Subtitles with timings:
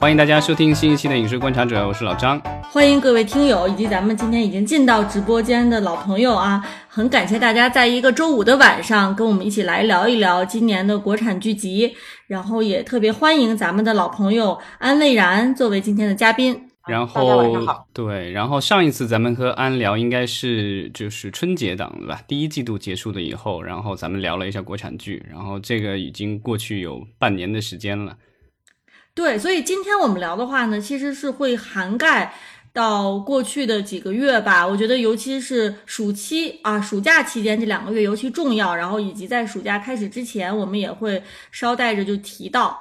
[0.00, 2.40] 欢迎大家收听新一期的《影视观察者》，我是老张。
[2.62, 11.94] 欢迎各位听友以及咱们今天已经进到直播间的老朋友啊，很感谢大家在一个周五的晚上跟我们一起来聊一聊今年的国产剧集，
[12.26, 16.58] 然后也特别欢迎咱们的老朋友安蔚然作为今天的嘉宾。
[16.88, 22.22] 然大家晚后上好对，然后上一次咱们和安聊应该是就是春节档对吧？
[22.26, 28.16] 第一季度结束了以后，然后咱们聊了一下国产剧，然后这个已经过去有半年的时间了。
[29.20, 32.32] 对，所以今天我们聊的话呢，其实是会涵盖
[32.72, 34.66] 到过去的几个月吧。
[34.66, 38.74] 我觉得，尤其是暑期啊，暑假期间这两个月尤其重要。
[38.74, 42.80] 然后以及在暑假开始之前，我们也会捎带着就提到。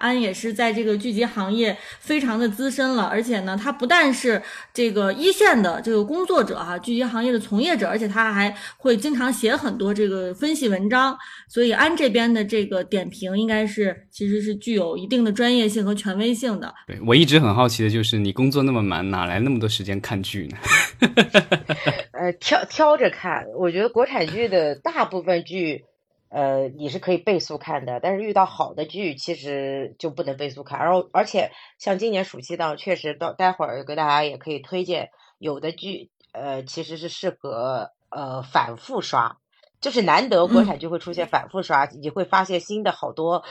[0.00, 4.42] 安也是在这个剧集行业非常的资深了，而且呢，他不但是
[4.74, 11.16] 这个一线的这个工作者哈、剧集行业的从业者，而且他还会经常写很多这个分析文章，
[11.48, 16.74] 所以安这边的这个点评应该是其实是具有一定的专业性和权威性的。
[16.86, 20.56] 对我一直很好奇的就是，你工作那么忙，哪来那么多时间看剧呢？
[22.12, 25.84] 呃，挑挑着看，我觉得国产剧的大部分剧，
[26.30, 30.78] 呃，你是可以倍速看的，但是遇到好的剧，其实就不能倍速看。
[30.78, 39.38] 然后，而且像今年暑期档，确实到待会儿给大家也可以推荐，有的剧，呃，其实是适合呃反复刷，
[39.80, 43.42] 就是难得国产剧会出现反复刷，你会发现新的好多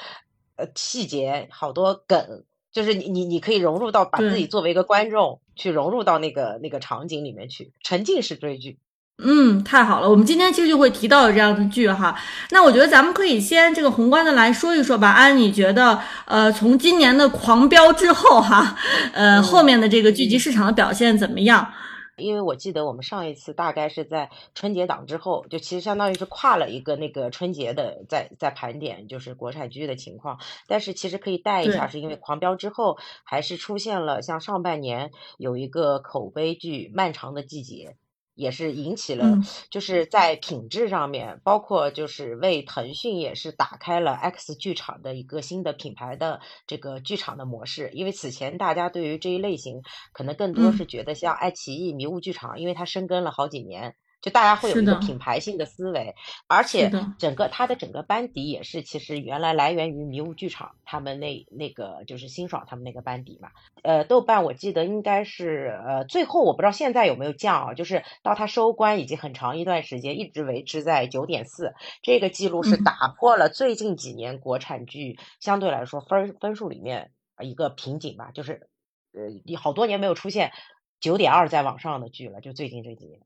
[0.55, 2.45] 呃细节，好多梗。
[2.71, 8.77] 就是你你你可以融入到把自己作为一个观众去融入到那个那个场景里面去，沉浸式追剧。
[9.21, 12.15] 嗯，太好了，我们今天其实就会提到有这样的剧哈。
[12.51, 15.09] 那我觉得咱们可以先这个宏观的来说一说吧。
[15.11, 18.77] 安，你觉得呃，从今年的狂飙之后哈，
[19.13, 21.73] 呃，嗯后面的这个剧集市场的表现怎么样？
[22.15, 30.37] 因为我记得我们上一次大概是在春节档之后，就其实相当于是跨了一个那个春节的在在盘点，就是国产剧的情况。
[30.67, 37.95] 但是其实可以带一下，是因为狂飙之后，还是出现了像上半年有一个口碑剧《漫长的季节》。
[38.39, 47.91] 也是引起了嗯，就是在品质上面，包括就是为腾讯也是打开了 X 剧场的一个新的品牌的这个剧场的模式。
[47.93, 49.81] 因为此前大家对于这一类型
[50.13, 56.13] 可能更多嗯是觉得像爱奇艺、迷雾剧场，因为它深耕了好几年，就大家会有一个品牌性的思维，
[56.47, 63.49] 而且整个他的整个班底也是其实原来来源于迷雾剧场他们那那个就是辛爽他们那个班底嘛。
[63.81, 78.67] 呃，豆瓣我记得应该是呃最后我不知道现在有没有降啊，就是到它收官已经很长一段时间一直维持在九点四，这个记录是嗯打破了最近几年国产剧相对来说分儿分数里面呃一个瓶颈吧，就是
[79.13, 80.51] 呃你好多年没有出现
[80.99, 83.21] 九点二再往上的剧了，就最近这几年。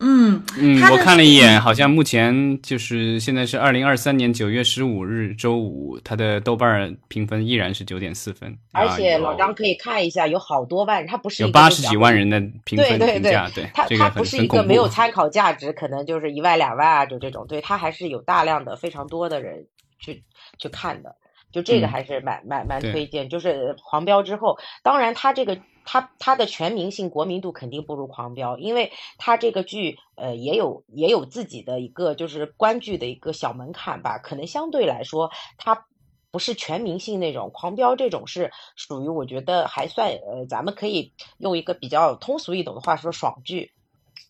[0.00, 13.20] 嗯，嗯，我看了一眼，好像目前就是现在是二零二三年九月十五日周五，它的豆瓣儿评分依然是九点四分，而且老张可以看一下，有好多万人，他不是有一个八十几万人的评分对对对。
[13.20, 14.46] 评价，对，它它不是一。
[14.46, 19.66] 个没有参考价值，可能就是一万两万啊，就这种，对，它还是有大量的非常多的人
[19.98, 20.22] 去
[20.58, 21.14] 去看的，
[21.56, 23.28] 就这个嗯还是蛮蛮蛮推荐。
[23.28, 35.86] 就是狂飙之后，当然它这个它它的全民性、国民度肯定不如狂飙，因为它这个剧呃也有也有自己的一个就是观剧的一个小门槛吧，可能相对来说它。
[36.32, 43.70] 不是全民性那种狂飙，这种是属于我觉得还算呃，咱们可以用一个比较通俗易懂的话说爽剧。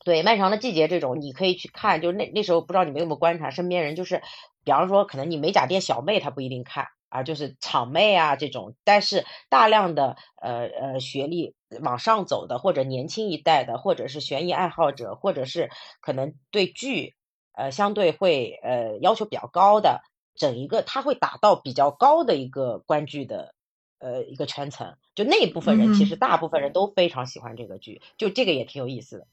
[0.04, 4.22] 对，漫长的季节这种你可以去看，就是那那时候不知道你们有没有观察身边人，就是
[4.62, 17.15] 比方说可能你美甲店小妹她不一定看，啊，就是厂妹啊这种，但是大量的呃呃学历往上走的，或者年轻一代的，或者是悬疑爱好者，或者是可能对剧
[17.53, 20.03] 呃相对会呃要求比较高的，
[20.34, 23.55] 整一个他会达到比较高的一个观剧的
[23.99, 26.06] 呃一个圈层，就那一部分人，其嗯。
[26.06, 29.27] 实大部分人都非常喜欢这个剧，就这个也挺有意思的。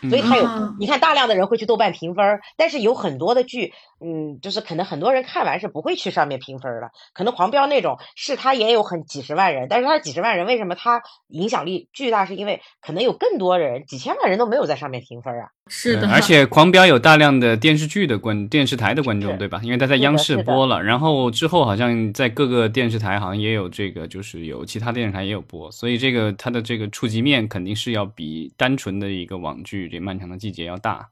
[0.00, 6.90] 嗯所以它有啊，你看大量的人会去豆瓣评分儿，但是有很多的剧，嗯，就是可能很多人看完是不会去上面评分儿的。
[7.12, 12.24] 可能《狂飙》那种是它也有很几十万人，但是它几十万人为什么它影响力巨大？
[12.24, 15.48] 是因为可能有更多人，几千万人都没有在上面评分儿啊。
[15.68, 19.60] 是的，而且《狂飙》有大量的电视剧的观电视台的观众，对吧？
[19.62, 31.10] 因为他在央视播了，然后之后好像在各个电视台好像也有这个，就是有其他电视台也有播，所以这个它的这个触及面肯定是要比单纯的一个网剧这《漫长的季节》要大。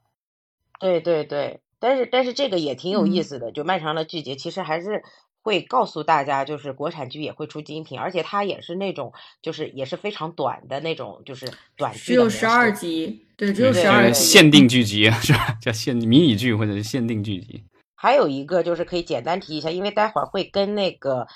[0.81, 3.23] 对对对，但是但是这个也挺有意嗯。
[3.23, 5.03] 思的，就漫长的季节，其实还是
[5.43, 15.59] 会告诉大家，就是国产剧也会出精品，而且它也是那种就是也是非常短的那种，就是短剧只有十二集，对，只有十二集，限定剧集是吧？
[15.61, 17.65] 叫限迷你剧或者是限定剧集。
[17.95, 21.27] 还有一个就是可以简单提一下，因为待会儿会跟那个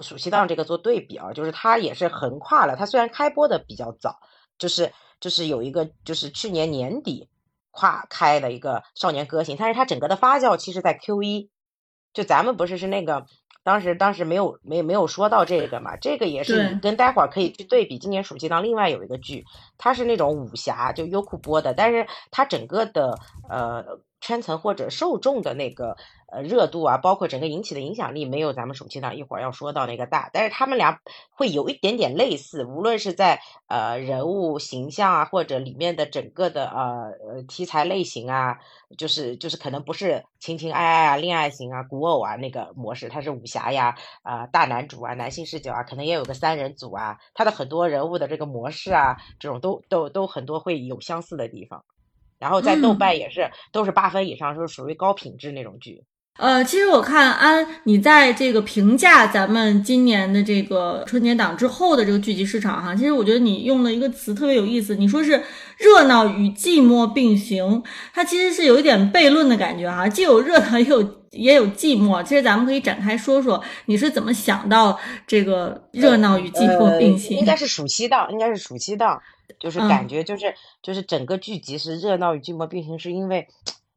[0.00, 2.76] 暑期档这个做对比啊，就是它也是横跨了。
[2.76, 4.20] 它虽然开播的比较早，
[4.56, 7.28] 就是就是有一个就是去年年底
[7.72, 11.50] 跨开的一个《少年歌行》，但是它整个的发酵其实在 Q 一，
[12.12, 13.26] 就咱们不是是那个
[13.64, 17.98] 当时当时没有没没有说到这个嘛，这个也是跟待会儿可以去对比。
[17.98, 19.44] 今年暑期档另外有一个剧，
[19.78, 23.18] 它是那种武侠，就优酷播的，但是它整个的
[23.48, 23.84] 呃
[24.22, 25.96] 圈层或者受众的那个
[26.32, 30.30] 呃热度啊，包括整个引起的影响力，没有咱们暑期档一会儿要说到那个大。
[30.32, 38.58] 但是他们俩会有一点点类似，无论是在呃人物形象啊，或者里面的整个的呃呃题材类型啊，
[38.96, 51.84] 就是就是可能不是情情爱爱啊、恋爱型啊、古偶啊那个模式，它是武侠呀啊、大男主啊、男性视角啊，可能也有个三人组啊，它的很多人物的这个模式啊，这种都都都很多会有相似的地方。
[52.42, 56.02] 然后在豆瓣也是、都是八分以上，是属于高品质那种剧。
[56.38, 65.40] 呃，其实我看安，你在这个评价咱们今年的这个春节档之后的这个剧集市场哈，其实我觉得你用了一个词特别有意思，你说是
[65.78, 72.22] 热闹与寂寞并行，它其实是有一点悖论的感觉哈，既有热闹也有也有寂寞。
[72.22, 77.36] 其实咱们可以展开说说，你是怎么想到这个热闹与寂寞并行？
[77.36, 79.20] 呃、应该是暑期档，应该是暑期档，
[79.58, 83.48] 就是感觉就是、嗯、就是整个剧集是热闹与寂寞并行，是因为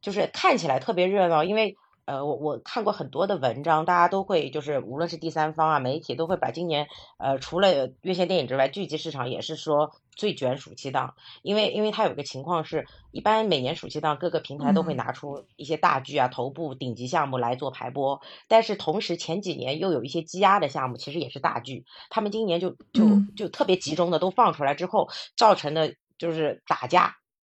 [0.01, 1.77] 就是看起来特别热闹，因为。
[2.05, 6.87] 呃，我我看过很多的文章，大家都会就是无论是第三方啊媒体都会把今年
[7.17, 27.15] 呃除了院线电影之外，剧集市场也是说最卷暑期档，因为因为它有个情况是，一般每年暑期档各个平台都会拿出一些大剧啊、头部顶级项目来做排播，但是同时前几年又有一些积压的项目，其实也是大剧，他们今年就就就特别集中的都放出来之后，造成的就是打架，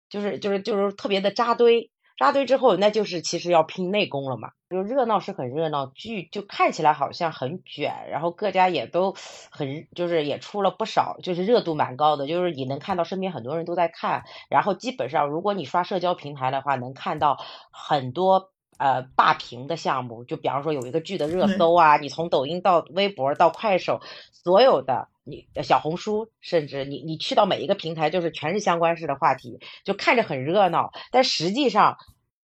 [0.08, 1.90] 就是就是就是特别的扎堆。
[2.18, 4.50] 扎堆之后，那就是其实要拼内功了嘛。
[4.68, 9.14] 就热闹是很热闹，剧就看起来好像很卷，然后各家也都
[9.50, 14.24] 很就是也出了不少，就是热度蛮高的，就是你能看到身边很多人都在看。
[14.50, 17.38] 然后基本上，如果你刷社交平台的话，能看到
[17.70, 20.24] 很多呃霸屏的项目。
[20.24, 24.00] 就比方说有一个剧的热搜啊，你从抖音到微博到快手，
[24.32, 31.98] 所有的你小红书，甚至你你去到每一个平台，就是全是相关式的话题，就看着很热闹，但实际上。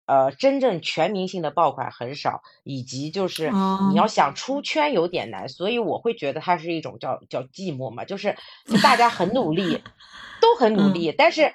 [0.07, 3.50] 呃，真正全民性的爆款很少，以及就是
[3.89, 8.38] 你要想出圈有点难，所以我会觉得它是一种叫叫寂寞嘛，就是
[8.68, 9.81] 就大家很努力，
[10.39, 11.51] 都很努力，但是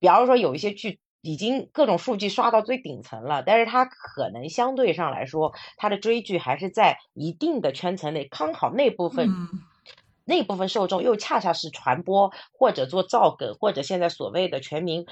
[0.00, 9.30] 比方说有一些剧已经各种数据刷到最顶层了，但是它可能相对上来说，它的追剧还是在一定的圈层内，刚好那部分。
[10.26, 15.06] 那部分受众又恰恰是传播或者做造梗，或者现在所谓的全民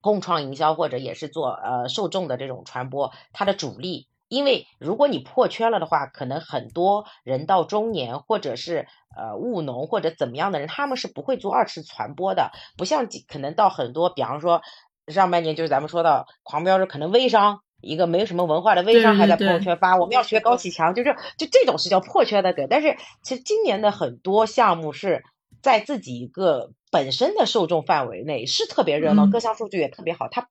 [0.00, 4.06] 共创营销，或者也是做呃受众的这种传播，它的主力。
[4.28, 8.86] 因为如果你破圈了的话，可能很多人到中年或者是
[9.16, 14.62] 呃务农或者怎么样的人，他们是不会做二次传播的，不像可能到很多，比方说
[15.08, 17.60] 上半年就是咱们说到狂飙是可能微商。
[17.82, 22.66] 一个没有什么文化的微商还在朋友圈发，我们要学高启强，就是就这种是叫破圈的梗。
[22.68, 25.22] 但是其实今年的很多项目是
[25.62, 30.28] 在自己一个本身的受众范围内是特别热闹，嗯各项数据也特别好。
[30.28, 30.46] 它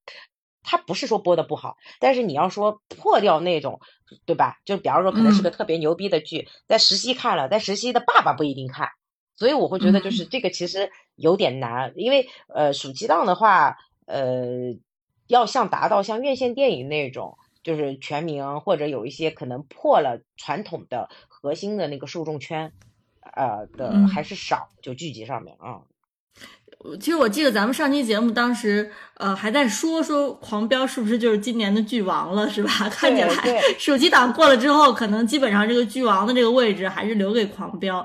[0.63, 3.79] 它不是说播的不好，但是你要说破掉那种，
[4.25, 4.57] 对吧？
[4.65, 8.89] 就比方说可能是个特别牛逼的剧，在实习看了，在实习的爸爸不一定看，
[9.35, 13.77] 所以我会觉得就是这个其实有点难，因为呃暑期档的话，
[14.09, 14.77] 呃。
[15.29, 22.71] 要像达到像院线电影那种，就是全民或者有一些可能破了传统的核心的那个受众圈，
[23.35, 25.81] 呃的嗯还是少，就剧集上面啊。
[26.99, 32.71] 其实我记得咱们上期节目当时，呃，还在说说《狂飙》是不是就是今年的剧王了，是吧？
[32.89, 38.01] 看起来对暑期档过了之后，可能基本上这个剧王的这个位置还是留给《狂飙》。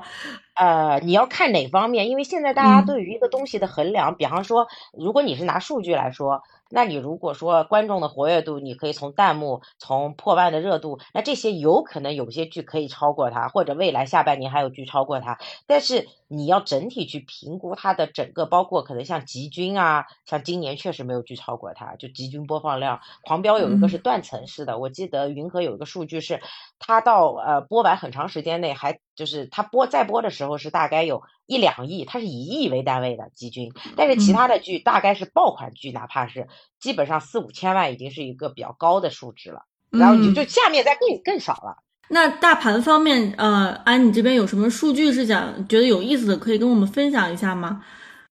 [0.57, 2.09] 呃，你要看哪方面？
[2.09, 6.43] 因为现在大家嗯对于一个东西的衡量，比方说，如果你是拿数据来说，
[6.75, 15.39] 那你如果说观众的活跃度，你可以从弹幕、从破万的热度，那这些有可能有些剧可以超过它，或者未来下半年还有剧超过它。
[15.69, 26.41] 但是你要整体去评估它的整个，包括可能像集均啊，像今年确实没有剧超过它，就集均播放量，狂飙有一个是断层式的，我记得云和有一个数据是，
[26.81, 36.49] 它到呃播完很长时间内还就是它播再播的时候是大概有一两亿，它是以亿为单位的集均，但是其他的剧大概是爆款剧，哪怕是
[36.81, 41.83] 基本上四五千万已经是一个比较高的数值了，然后你嗯就就下面再更更少了。
[42.09, 47.83] 那大盘方面，呃，安，你这边有什么数据是想觉得有意思的，可以跟我们分享一下吗？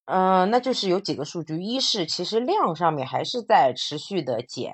[0.05, 4.74] 嗯、那就是有几个数据，一是其实量上面还是在持续的减，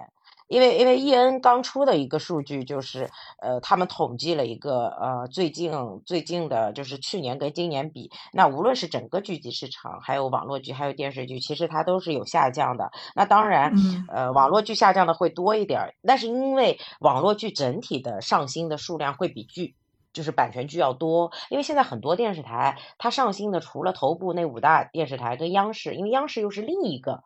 [0.49, 3.07] 因为因为 E N 刚出的一个数据就是，
[3.39, 5.71] 呃，他们统计了一个呃最近
[6.07, 12.91] 最近的，就是去年跟今年比，那无论是整个剧集市场，还有网络剧，还有电视剧，其实它都是有下降的。
[13.13, 13.73] 那当然，
[14.09, 19.75] 呃，网络剧下降的会多一点，但是因为网络剧整体的上新的数量会比剧
[20.13, 27.23] 就是版权剧要多，因为现在很多电视台它上新的除了头部那五大电视台跟央视，因为央视又是另一个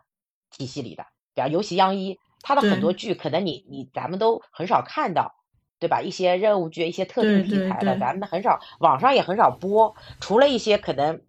[0.51, 2.20] 体系里的，比方尤其央一。
[2.44, 5.34] 它的很多剧可能你你咱们都很少看到，
[5.80, 6.02] 对吧？
[6.02, 9.96] 一些任务剧、一些特定题材的，咱们很少，网上也很少播。
[10.20, 11.22] 除了一些可能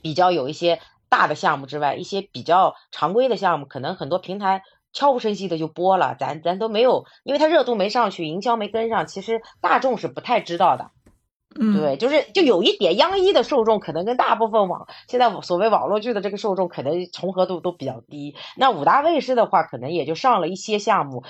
[0.00, 4.62] 比较有一些大的项目之外，一些比较常规的项目，可能很多平台
[4.92, 10.90] 悄无声息的就播了，咱咱都没有，因为它热度没上去，营销没跟上，其实大众是不太知道的。
[11.56, 18.36] 对，就是就有一点，央一的受众可能跟大部分网现在所谓网络剧的这个受众可能重合度都比较低。
[18.56, 21.24] 那五大卫视的话，可能也就上了一些项目，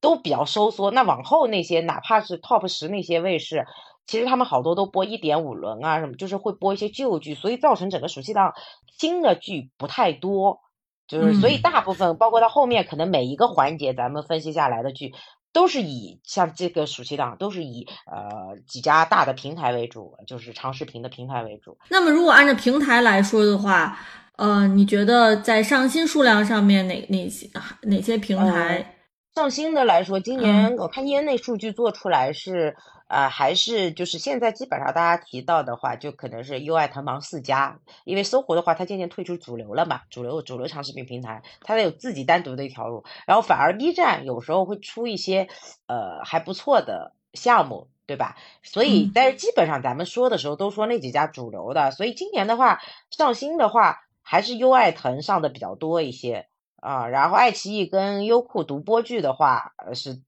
[0.00, 0.90] 都比较收缩。
[0.90, 3.66] 那往后那些，哪怕是 top 十那些卫视，
[4.06, 8.54] 其实他们好多都播一点五轮啊什么，就是会播一些旧剧，所以造成整个暑期档
[8.98, 10.60] 新的剧不太多。
[11.08, 15.14] 就是所以大部分，包括到后面可能每一个环节，咱们分析下来的剧。
[15.52, 21.78] 都是以像这个暑期档，都是以呃几家大的平台为主，就是长视频的平台为主。
[21.88, 23.98] 那么如果按照平台来说的话，
[24.36, 27.48] 呃，你觉得在上新数量上面哪哪些
[27.82, 28.95] 哪些平台？
[29.36, 32.74] 上新的来说，今年我看业内数据做出来是，
[33.06, 45.48] 呃，还是就是现在基本上大家提到的话，就可能是优爱腾芒四家，因为搜狐的话，它渐渐退出主流了嘛，主流主流长视频平台，它有自己单独的一条路，然后反而 B 站有时候会出一些
[45.86, 48.38] 呃还不错的项目，对吧？
[48.62, 56.48] 所以但是基本上咱们说的时候都说那几家主流的，所以今年的话上新的话还是优爱腾上的比较多一些。
[56.86, 60.22] 啊，然后爱奇艺跟优酷独播剧的话，呃是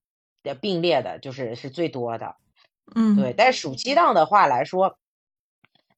[0.60, 2.34] 并列的，就是是最多的，
[2.96, 3.32] 嗯，对。
[3.32, 4.98] 但是暑期档的话来说，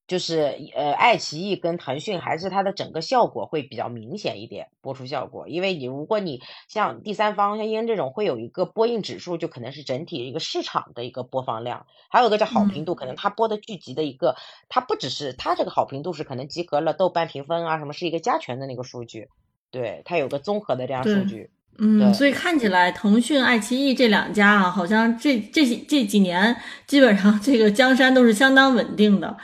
[0.05, 5.47] 就是呃爱奇艺跟腾讯还是它的整个效果会比较明显一点，播出效果。
[5.47, 14.35] 因为你如果你像第三方像英这种会有一个播映指数，就可能是整体一个市场的一个播放量，还有一个叫好评度，可能它播的剧集的一个，
[14.69, 19.29] 它不只是它这个好评度是可能集合了豆瓣评分啊什么，是一个加权的那个数据。
[19.71, 21.49] 对，它有个综合的这样数据，
[21.79, 29.37] 嗯，所以看起来腾讯、爱奇艺这两家啊，好像这这这几年基本上这个江山都是相当稳定的。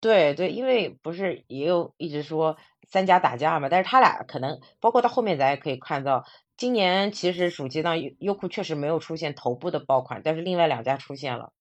[0.00, 2.56] 对对，因为不是也有一直说
[2.88, 6.24] 三家打架嘛，但是他俩可能包括到后面咱也可以看到，
[6.56, 11.52] 今年其实暑期档优优酷确实没有出现头部的爆款，但是另外两家出现了。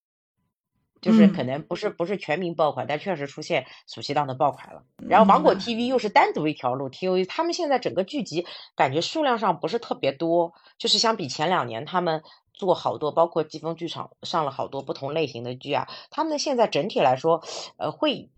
[1.02, 4.84] 就是可能不是不是全民爆款，但确实出现暑期档的爆款了。
[4.98, 17.44] 然后芒果 TV 又是单独一条路，TV 他们现在整个剧集感觉数量上不是特别多，就是相比前两年他们做好多，包括季风剧场上了好多不同类型的剧啊，他们现在整体来说，
[17.78, 18.30] 呃，会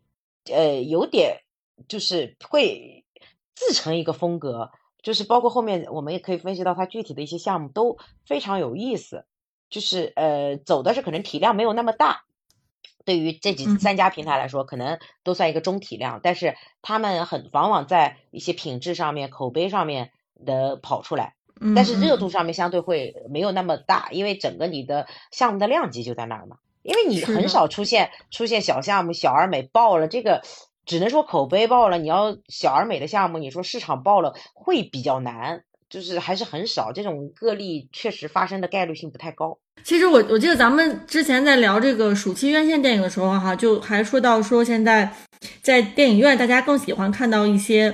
[0.51, 1.41] 呃有点
[1.87, 3.05] 就是会
[3.55, 4.69] 自成一个风格，
[5.01, 9.25] 就是包括后面我们也可以分析到它具体的一些项目都非常有意思，
[9.71, 12.23] 就是呃走的是可能体量没有那么大。
[13.05, 20.11] 对于这几三家平台来说，可能都算一个中体量，但是他们很往往在一些品质上面、口碑上面
[20.45, 21.35] 的跑出来，
[21.75, 26.57] 但是热度上面相对会没有那么大，因为整个你的项目的量级就在那儿嘛。
[26.83, 30.41] 因为你很少出现出现小项目，小而美爆了，这个
[30.85, 31.99] 只能说口碑爆了。
[31.99, 35.63] 你要小而美的项目，你说市场爆了会比较难。
[35.91, 39.57] 就是还是很少，这种个例确实发生的概率性不太高。
[39.83, 45.11] 其实我我记得咱们之前在聊这个暑期院线电影的时候，哈，就还说到说现在
[45.61, 47.93] 在电影院大家更喜欢看到一些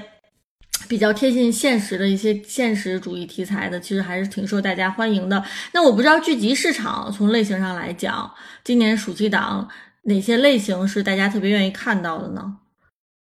[0.88, 5.44] 比较贴近现实的一些现实主义题材的，其实还是挺受大家欢迎的。
[5.72, 8.32] 那我不知道剧集市场从类型上来讲，
[8.64, 9.68] 今年暑期档
[10.04, 12.58] 哪些类型是大家特别愿意看到的呢？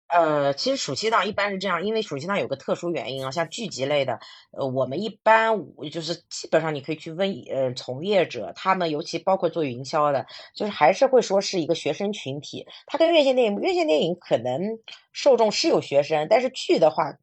[0.08, 4.20] 呃，其实暑期档一般是这样，因为暑期档有个特殊原因啊，像剧集类的，
[4.52, 5.58] 呃，我们一般
[5.90, 12.66] 就是基本上你可以去问呃从业者，他们尤其包括做营销的，就是还是会说是一个学生群体。
[12.86, 14.78] 它跟院线电影，院线电影可能
[15.12, 17.18] 受众是有学生，但是剧的话，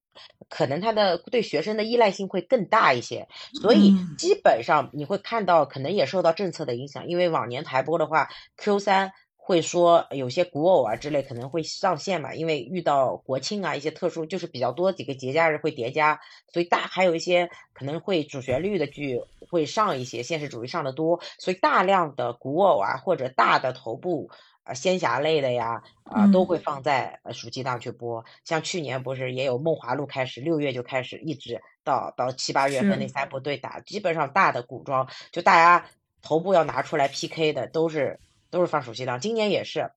[0.49, 3.29] 可能他的对学生的依赖性会更大一些，
[3.61, 9.13] 所以基本上你会看到，可能也受到政策的影响，因为往年台播的话，Q 三。
[9.45, 16.21] 会说有些古偶啊之类可能会上线嘛，因为遇到国庆啊一些特殊就是比较多几个节假日会叠加，
[16.53, 24.29] 所以大还有一些可能会主旋律的剧会上一些，现实主义上的多，所以大量的古偶啊或者大的头部
[24.63, 28.23] 啊仙侠类的呀，啊、都会放在呃暑期档去播。
[28.45, 35.85] 像去年不是也有《梦华录》开始，六月就开始，一直到到七八月份那三部对打，基本上大的古装就大家
[36.21, 38.21] 头部要拿出来 PK 的都是
[38.53, 39.91] 都是放暑期档，今年也是。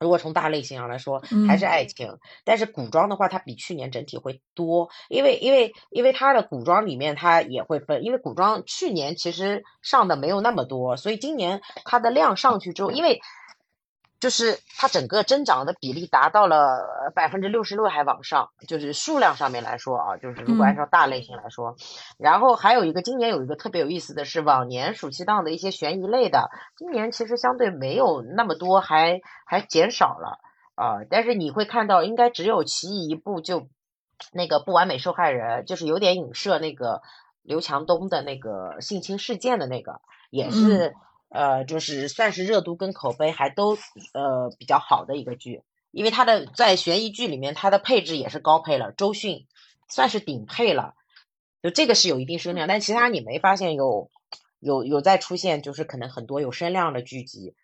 [0.00, 1.68] 如果从大类型上来说，还是嗯。
[1.68, 13.20] 爱情，但是古装的话，它比去年整体会多，因为因为因为它的古装里面它也会分，因为古装去年其实上的没有那么多，所以今年它的量上去之后，因为
[14.22, 20.76] 就是它整个增长的比例达到了百分之六十六还往上，就是数量上面来说啊，就是如果按嗯。
[20.76, 21.74] 照大类型来说，
[22.20, 30.38] 然后还有一个今年有一个特别有意思的是，往年暑期档的一些悬疑类的，今年其实相对没有那么多，还还减少了
[30.76, 33.68] 啊、但是你会看到，应该只有其一一部就
[34.32, 37.02] 那个不完美受害人，就是有点影射那个
[37.42, 40.00] 刘强东的那个性侵事件的那个，
[40.30, 40.94] 也是、
[41.32, 43.76] 呃，就是算是热度跟口碑还都
[44.12, 49.46] 呃比较好的一个剧，因为它的在悬疑剧里面，它的配置也是高配了，周迅
[49.88, 50.94] 算是顶配了，
[51.62, 54.10] 就这个是有一定声量，但其他你没发现有
[54.60, 57.54] 有有在出现，就是可能很多有声量的剧集。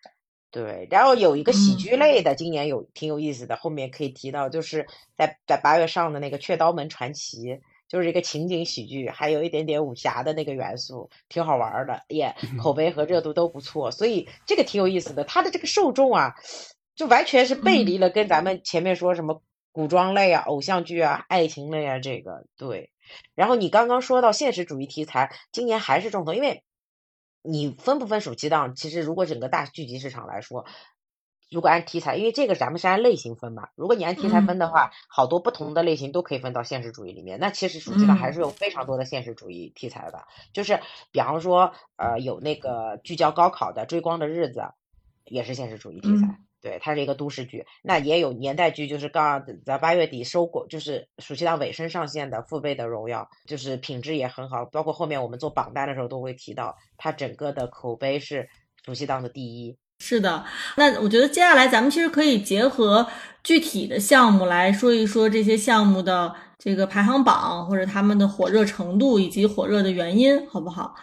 [0.51, 1.77] 对，然后有一个喜嗯。
[1.77, 7.37] 剧类的，今年有挺有意思的，后面可以提到，就是在在八月上的那个《雀刀门传奇》，
[7.89, 15.23] 就是一个情景喜剧，还有一点点武侠的那个元素，挺好玩儿的，也口碑和热度都不错，所以这个挺有意思的。
[15.23, 16.35] 它的这个受众啊，
[16.95, 19.41] 就完全是背离了跟咱们前面说什么
[19.71, 22.91] 古装类啊、偶像剧啊、爱情类啊这个对。
[23.33, 26.63] 然后你刚刚说到现实主义题材，今年还是重头，因为
[27.41, 28.75] 你分不分暑期档？
[28.75, 30.65] 其实如果整个大剧集市场来说，
[31.49, 37.39] 如果按题材，因为这个咱们是按类型分嘛，如果你按题材分的话，好多不同的类型都可以分到现实主义里面。
[37.39, 40.79] 那其实暑期档还是有非常多的现实主义题材的，就是
[41.11, 44.59] 比方说，呃，有那个聚焦高考的《追光的日子》，
[45.25, 46.27] 也是现实主义题材。
[46.27, 58.49] 嗯对，它是一个都市剧，那也有年代剧，就是刚在八月底收过，就是暑期档尾声上线的《父辈的荣耀》，就是品质也很好，包括后面我们做榜单的时候都会提到，它整个的口碑是
[58.83, 59.77] 暑期档的第一。
[59.99, 60.43] 是的，
[60.75, 63.05] 那我觉得接下来咱们其实可以结合
[63.43, 70.95] 具体的项目来说一说这些项目的这个排行榜，或者他们的火热程度以及火热的原因，好不好？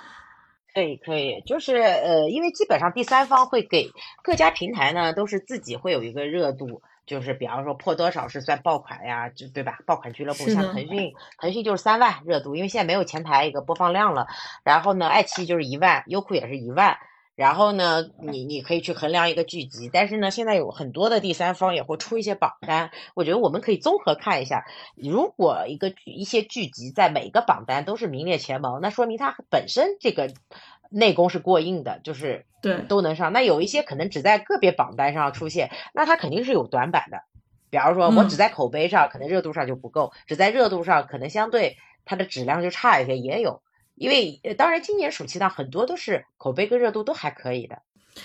[0.75, 3.91] 可以可以，就是呃，因为基本上第三方会给
[4.23, 9.79] 各家平台呢，都是自己会有一个热度，就是比方说破多少是算爆款呀，就对吧？
[9.87, 14.27] 爆款俱乐部像腾讯，腾讯就是三万热度，因为现在没有前台一个播放量了。
[14.65, 16.97] 然后呢，爱奇艺就是一万，优酷也是一万。
[17.37, 24.65] 然后呢，你你可以去衡量一个剧集，但是呢，现在有很多的第三方也会出一些榜单，我觉得我们可以综合看一下，
[24.97, 30.33] 如果一个剧一些剧集在每个榜单都是名列前茅，那说明它本身这个
[30.91, 33.35] 内功是过硬的，就是对，都能上。
[33.35, 37.21] 那有一些可能只在个别榜单上出现，那它肯定是有短板的。
[37.69, 43.61] 比方说，我嗯只在口碑上，可能热度上就不够；只在热度上，可能相对它的质量就差一些，也有。
[43.97, 47.83] 因为呃当然今年暑期档很多都是口碑跟热度都还可以的。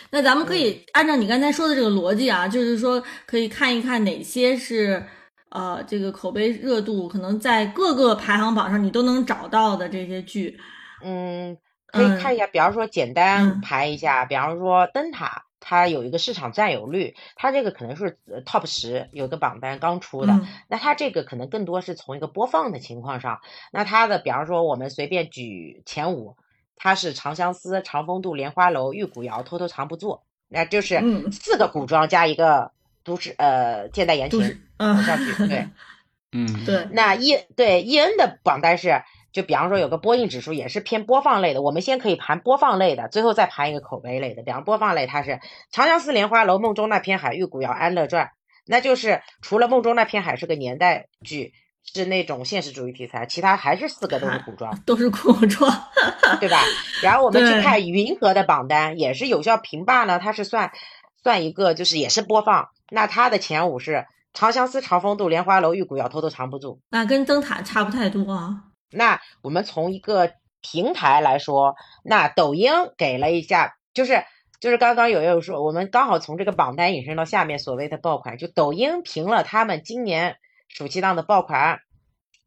[0.10, 5.06] 那咱们可以按照你刚才说的这个逻辑啊，就是说可以看一看哪些是
[5.50, 10.58] 呃这个口碑热度可能在各个排行榜上你都能找到的这些剧。
[11.04, 11.58] 嗯，
[11.88, 20.48] 可以看一下，比方说简单嗯排一下，比方说灯塔，它有一个市场占有率，它这个可能是呃 top 十，有个榜单刚出的，嗯。
[20.68, 23.40] 那它这个可能更多是从一个播放的情况上，
[23.72, 26.36] 那它的比方说我们随便举前五，
[26.76, 30.20] 它是长相思、长风渡、莲花楼、玉骨遥、偷偷藏不住，
[30.50, 31.32] 那就是嗯。
[31.32, 32.72] 四个古装加一个
[33.06, 35.68] 都市呃现代言情嗯偶像剧，对。
[36.34, 44.44] 嗯，对，那 E 对 E N 的榜单是，就比方说有个播映指数也是偏播放类的，我们先可以盘播放类的，最后再盘一个口碑类的。
[44.44, 45.32] 比方播放类它是
[45.72, 48.26] 《长相思》《莲花楼》《梦中那片海》《玉骨遥》《安乐传》，
[48.68, 54.78] 那就是除了《梦中那片海》是个年代剧，是那种现实主义题材，其他还是四个都是古装。
[54.86, 55.72] 都是古装。
[56.40, 56.60] 对吧？
[57.04, 60.72] 然后我们去看云和的榜单，也是有效评霸呢，它是算
[61.24, 63.92] 算一个，就是也是播放，那它的前五是
[64.34, 66.74] 《长相思》《长风渡》《莲花楼》《玉骨遥》《偷偷藏不住》。
[66.90, 68.64] 那跟灯塔差不太多啊。
[68.92, 74.24] 那我们从一个平台来说，那抖音给了一下，就是
[74.60, 81.80] 就是刚刚有人说，我们刚好从这个榜单引申到下面所谓的爆款，就抖音评了他们今年暑期档的爆款，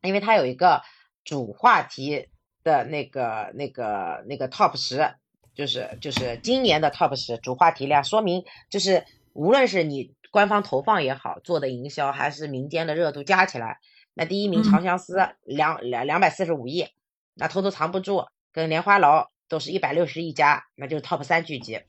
[0.02, 0.82] 因为它有一个
[1.24, 2.28] 主话题
[2.62, 5.14] 的那个那个那个 top 十，
[5.54, 13.78] 就是就是今年的 top 十主话题量，说明就是无论是你官方投放也好，做的营销还是民间的热度加起来，
[14.14, 16.86] 那第一名嗯长相思两两两百四十五亿，
[17.34, 21.80] 那偷偷藏不住跟莲花楼都是一百六十亿加，那就是 top 三剧集。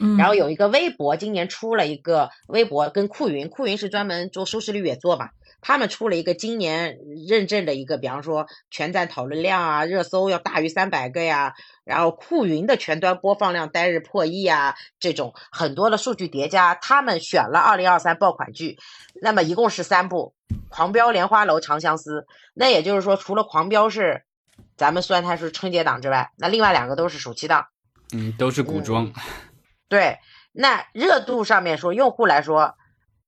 [0.00, 5.30] 嗯，然后有一个微博，今年出了一个微博，跟酷云，酷云是专门做收视率也做嘛，
[5.66, 18.78] 他们出了一个今年认证的一个，比方说全站讨论量啊，热搜要大于三百个呀，然后酷云的全端播放量单日破亿啊，这种很多的数据叠加，他们选了二零二三爆款剧，
[19.22, 20.34] 那么一共是三部，
[20.68, 22.20] 《狂飙》《莲花楼》《长相思》，
[22.52, 24.22] 那也就是说，除了《狂飙》是
[24.76, 27.68] 咱们算它是春节档之外，那另外两个都是暑期档。
[28.12, 29.10] 嗯，都是古装。
[29.88, 30.18] 对，
[30.52, 32.74] 那热度上面说，用户来说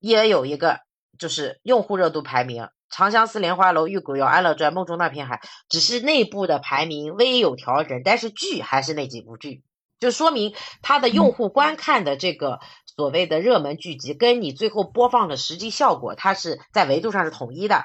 [0.00, 0.80] 也有一个，
[1.18, 5.36] 就是用户热度排名，《长相思》《莲花楼》《玉骨遥》《安乐传》《梦中那片海》，
[5.68, 9.62] 只是内部的排名微有调整，但是剧还是那几部剧，
[9.98, 17.84] 就说明它的用户观看的这个所谓的热门剧集，跟你最后播放的实际效果，它是在维度上是统一的。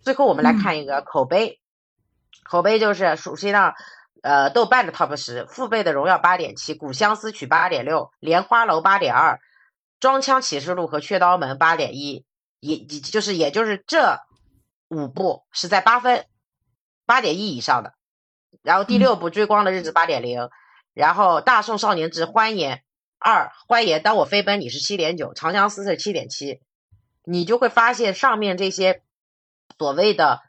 [0.00, 1.60] 最后我们来看一个口碑，
[2.44, 3.74] 口碑就是暑期档。
[4.22, 9.38] 呃，豆瓣的 top 十，父辈的荣耀八点七，古相思曲八点六，莲花楼八点二，
[10.00, 12.24] 装腔启示录和雀刀门八点一，
[12.66, 14.18] 也就是也就是这
[14.88, 16.26] 五部是在八分
[17.06, 17.94] 八点一以上的。
[18.62, 20.48] 然后第六部追光的日子八点零，
[20.92, 22.82] 然后大宋少年志欢颜
[23.18, 26.60] 二欢颜当我飞奔你是七点九，长相思是七点七，
[27.24, 29.02] 你就会发现上面这些
[29.78, 30.40] 所谓的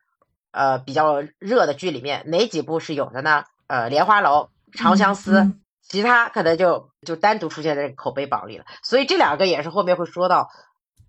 [0.51, 3.43] 呃比较热的剧里面哪几部是有的呢？
[3.67, 5.51] 呃，莲花楼、长相思，
[5.81, 8.65] 其他可能就就单独出现在口碑榜里了。
[8.81, 10.49] 所以这两个也是后面会说到，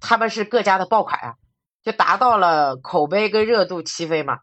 [0.01, 1.35] 他们是各家的爆款啊，
[1.83, 4.39] 就达到了口碑跟热度齐飞嘛。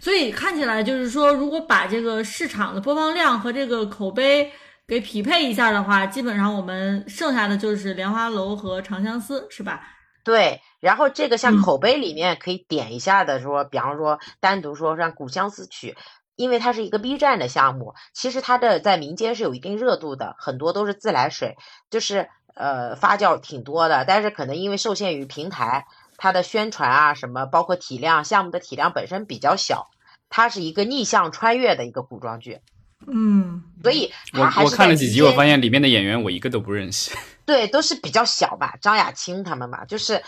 [0.00, 4.52] 所以看起来就是说，如果把这个市场的播放量和这个口碑
[4.86, 9.80] 给匹配一下的话，基本上我们剩下的就是莲花楼和长相思，是吧？
[10.24, 10.60] 对。
[10.80, 15.92] 然后这个像口碑里面可以点一下的说，比方说单独说像《古相思曲》。
[16.36, 21.54] 因为它是一个 B 站的项目，其实它的在民间是有一定热度的，很多都是自来水，
[21.90, 24.04] 就是呃发酵挺多的。
[24.04, 25.86] 但是可能因为受限于平台，
[26.16, 29.90] 它的宣传啊什么，包括体量，项目的体量本身比较小，
[30.28, 32.60] 它是一个逆向穿越的一个古装剧。
[33.06, 37.16] 嗯，所以我我看了几集，我发现里面的演员我一个都不认识。
[37.46, 40.22] 对，都是比较小吧，张雅青他们嘛，就是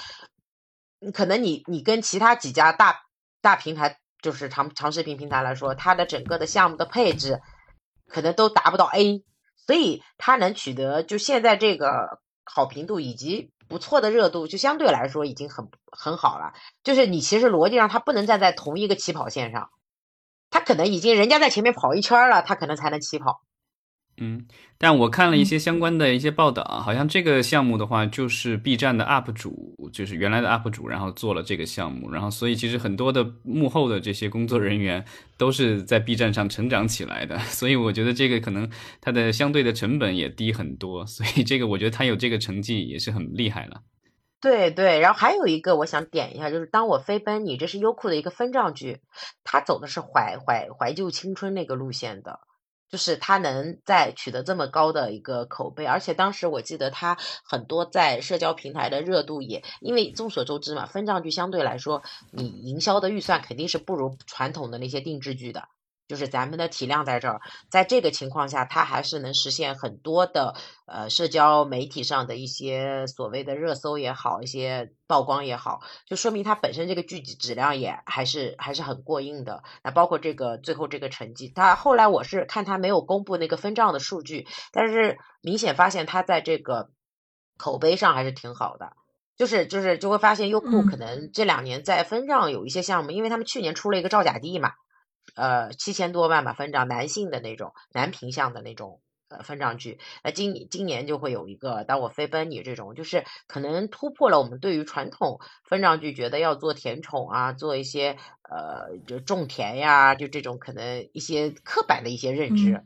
[1.12, 3.02] 可能你你跟其他几家大
[3.40, 3.98] 大平台。
[4.22, 7.40] 就是长长视频平台来说，它的整个的项目的配置
[8.06, 9.24] 可能都达不到 A，
[9.66, 16.52] 所以它能取得就现在这个好评度以及不错的热度，就相对来说已经很很好了。
[16.82, 19.70] 就是你其实逻辑上它不能站在同一个起跑线上，
[20.50, 23.40] 它可能已经人家在前面跑一圈了，它可能才能起跑。
[24.18, 24.46] 嗯，
[24.78, 35.04] 但我看了一些相关的一些报道啊，好像这个项目的话，就是 B 站的 UP 主，就是原来的 UP 主，然后做了这个项目，然后所以其实很多的幕后的这些工作人员
[35.38, 38.70] 都是在 B 站上成长起来的， 所以我觉得这个可能
[39.00, 43.80] 它的相对的成本也低很多，所以这个我觉得他有这个成绩也是很厉害了。
[44.42, 48.98] 对对，然后还有一个我想点一下，就是当我飞奔你，这是优酷的一个分账剧，
[49.44, 52.40] 它走的是怀怀怀旧青春那个路线的。
[52.92, 65.68] 就是他能在取得这么高的一个口碑，而且当时我记得他很多在社交平台的热度也，因为众所周知嘛，分账剧相对来说，你营销的预算肯定是不如传统的那些定制剧的。
[66.12, 79.62] 就是咱们的体量在这儿，在这个情况下，它还是能实现很多的呃社交媒体上的一些所谓的热搜也好，一些曝光也好，就说明它本身这个剧集质量也还是还是很过硬的。
[79.82, 86.90] 那包括这个最后这个成绩，它后来我是看它没有公布那个分账的数据，但是明显发现它在这个
[87.56, 88.92] 口碑上还是挺好的。
[89.34, 94.72] 就是就是就会发现优酷可能这两年在分账有一些项目，因为他们去年出了一个赵甲地嘛。
[95.34, 112.82] 呃，七千多万吧分账，男性的那种男频向的那种呃分账剧，那今今年就会有一个当我飞奔你这种，就是可能突破了我们对于传统分账剧觉得要做甜宠啊，做一些呃就种田呀，就这种可能一些刻板的一些认知，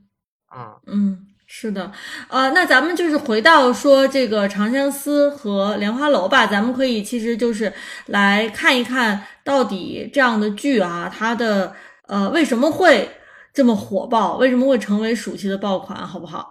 [0.55, 1.91] 嗯嗯，是的，
[2.29, 7.73] 呃，那咱们就是回到说这个长相思和莲花楼吧，咱们可以其实就是
[8.07, 11.75] 来看一看到底这样的剧啊，它的。
[12.07, 13.09] 呃，为什么会
[13.53, 14.37] 这么火爆？
[14.37, 16.07] 为什么会成为暑期的爆款？
[16.07, 16.51] 好不好？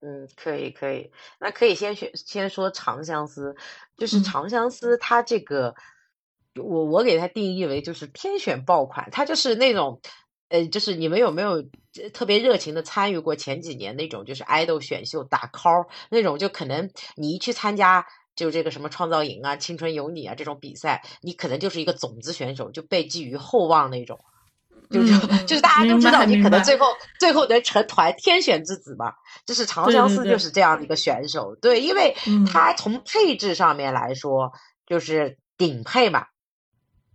[0.00, 1.10] 嗯，可以，可以。
[1.38, 3.52] 那可以先选，先说《长相思》，
[3.98, 5.74] 就是《长相思》，它这个，
[6.56, 10.00] 我我给它定义为就是天选爆款，它就是那种，
[10.48, 11.62] 呃，就是你们有没有
[12.14, 24.18] 特别热情的参与过前几年那种就是爱豆选秀打 call 那种，就可能你一去参加就这个什么创造营啊、青春有你啊这种比赛，你可能就是一个种子选手，就被寄予厚望那种。
[24.90, 26.86] 就是就是大家都知道，你可能最后
[27.18, 29.12] 最后能成团天选之子嘛。
[29.46, 32.14] 就是长相思就是这样的一个选手，对，因为
[32.50, 34.52] 他从配置上面来说
[34.86, 36.26] 就是顶配嘛，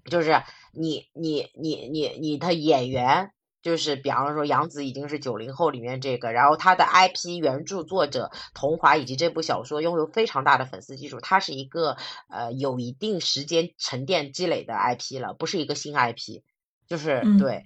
[0.09, 0.41] 就是
[0.73, 3.31] 你你你你你的演员。
[3.61, 11.97] 就是比方说杨紫已经是九零后里面这个，然后他的 IP 原著作者桐华以及这部小说拥有非常大的粉丝基础，它是一个
[12.29, 16.43] 呃有一定时间沉淀积累的 IP 了，不是一个新 IP，
[16.87, 17.65] 就是对，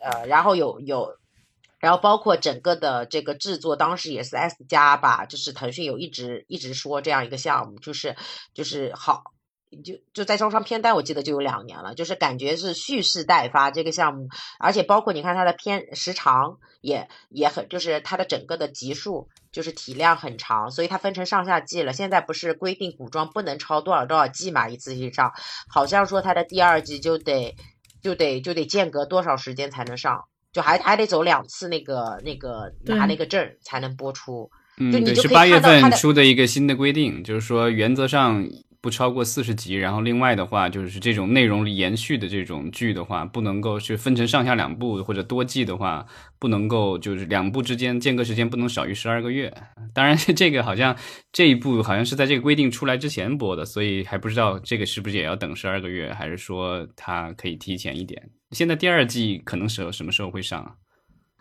[0.00, 1.16] 呃，然后有有，
[1.78, 8.16] 然后包括整个的这个制作，当时也是 S 加吧，就是腾讯有一直一直说这样一个项目，就是
[8.54, 9.22] 就是好。
[9.84, 14.26] 就就在招商片单，我记得就有两年了，就是感觉是蓄势待发这个项目，
[14.58, 21.92] 而且包括你看它的片时长也也很，就是它的整个的集数就是体量很长，所以它分成上下季了。
[21.92, 25.32] 现在不是规定古装不能超多少多少季嘛，一次性上，
[25.68, 27.54] 好像说它的第二季就得
[28.02, 34.50] 就得就得间隔多少时间才能上，就还还得走两次那个那个拿那个证才能播出。
[34.78, 38.46] 嗯，对，是八月份出的一个新的规定，就是说原则上。
[38.82, 46.06] 不超过四十集，然后另外的话就是这种内容延续的这种剧的话，不能够是分成上下两部或者多季的话，
[46.38, 49.52] 不能够就是两部之间间隔时间不能少于十二个月。
[49.92, 50.96] 当然，这个好像
[51.30, 58.30] 这一部好像是在这个规定出来之前播的，所以还不知道这个是不是也要等十二个月，还是说它可以提前一点。
[58.52, 60.76] 现在第二季可能是什么时候会上？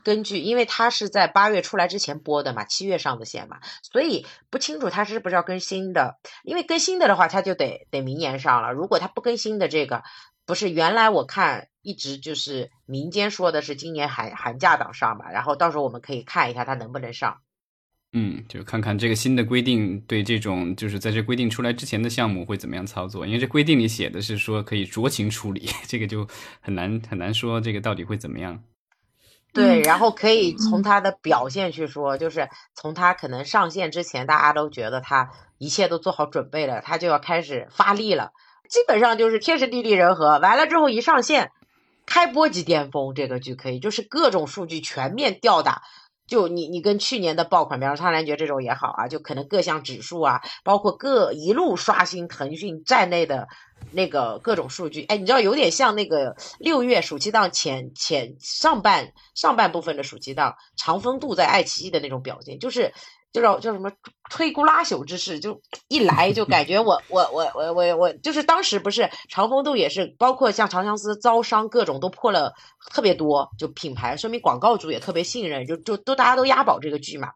[0.10, 6.17] 根据，因为它是在八月出来之前播的嘛，七月上的线嘛，所以不清楚它是不是要更新的。
[6.43, 8.74] 因为更新的的话，它就得得明年上了。
[8.74, 10.02] 如果它不更新的这个，
[10.48, 17.38] 不是原来我看一直就是民间说的是今年寒寒假档上嘛，然后到时候我们可以看一下它能不能上。
[18.13, 23.28] 嗯，就看看这个新的规定对这种就是在这规定出来之前的项目会怎么样操作。
[23.28, 26.28] 因为这规定里写的是说可以酌情处理， 这个就
[26.60, 28.63] 很难很难说这个到底会怎么样。
[29.51, 38.31] 对，然后可以从他的表现去说，就是从他可能上线之前，大家都觉得他一切都做好准备了，他就要开始发力了，
[38.69, 41.51] 基本上就是天时地利人和，完了之后一上线，
[42.05, 45.81] 开播即巅峰，这个剧可以就是各种数据全面吊打。
[46.27, 53.47] 就你你跟去年的爆款，比方说《苍兰诀》这种也好啊，就可能各项指数啊，包括各一路刷新腾讯站内的
[53.92, 62.94] 那个各种数据，哎，你知道有点像那个六月暑期档前前上半上半部分的暑期档长风渡在爱奇艺的那种表现，就是。
[63.32, 63.92] 就是叫什么
[64.32, 72.56] 摧枯拉朽之势，就一来就感觉 我我我我我我就是当时不是长风渡也是，包括像长相思招商各种都破了
[72.92, 77.34] 特别多，就品牌说明广告主也特别信任，就就都大家都押宝这个剧嘛。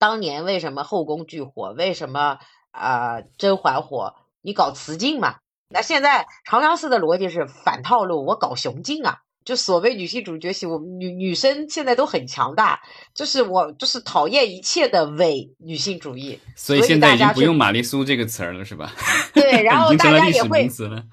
[0.00, 1.72] 当年为什么后宫剧火？
[1.78, 2.38] 为什么
[2.72, 4.16] 啊甄嬛火？
[4.42, 5.36] 你搞雌竞嘛？
[5.74, 9.18] 那现在长相思的逻辑是反套路，我搞雄竞啊。
[9.44, 12.80] 就所谓女性主角起，我们女女生现在都很强大，
[13.12, 18.90] 就是我就是讨厌一切的伪女性主义，所以现在已经不用玛丽苏这个词儿了，是吧？
[19.34, 20.66] 对，然后 大家也会。
[20.88, 21.04] 了。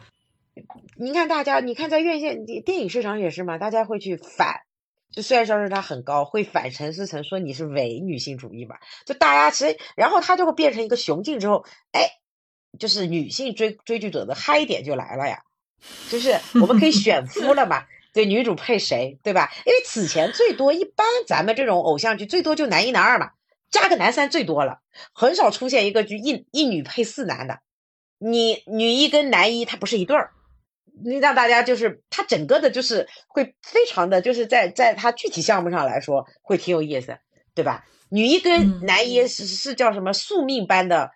[0.95, 4.61] 您看大家，你看在院线电影市场也是嘛，大家会去反，
[5.11, 8.79] 就虽然说是它很高，会反陈思诚说你是伪女性主义吧？
[9.05, 12.07] 就大家其实，然后它就会变成一个雄竞之后，哎，
[12.79, 15.43] 就是女性追追剧者的嗨点就来了呀，
[16.09, 17.85] 就是我们可以选夫了嘛。
[18.13, 19.49] 对女主配谁，对吧？
[19.65, 23.31] 因为此前最多一般咱们这种偶像剧最多就男一男二嘛，
[23.69, 24.81] 加个男三最多了，
[25.13, 27.59] 很少出现一个剧一一女配四男的。
[28.17, 30.31] 你女一跟男一他不是一对儿，
[31.03, 37.17] 你让大家就是他整个的就是会非常的就是在在他具体项目上来说会挺有意思，
[37.55, 37.85] 对吧？
[38.09, 41.11] 女一跟男一是是叫什么宿命般的，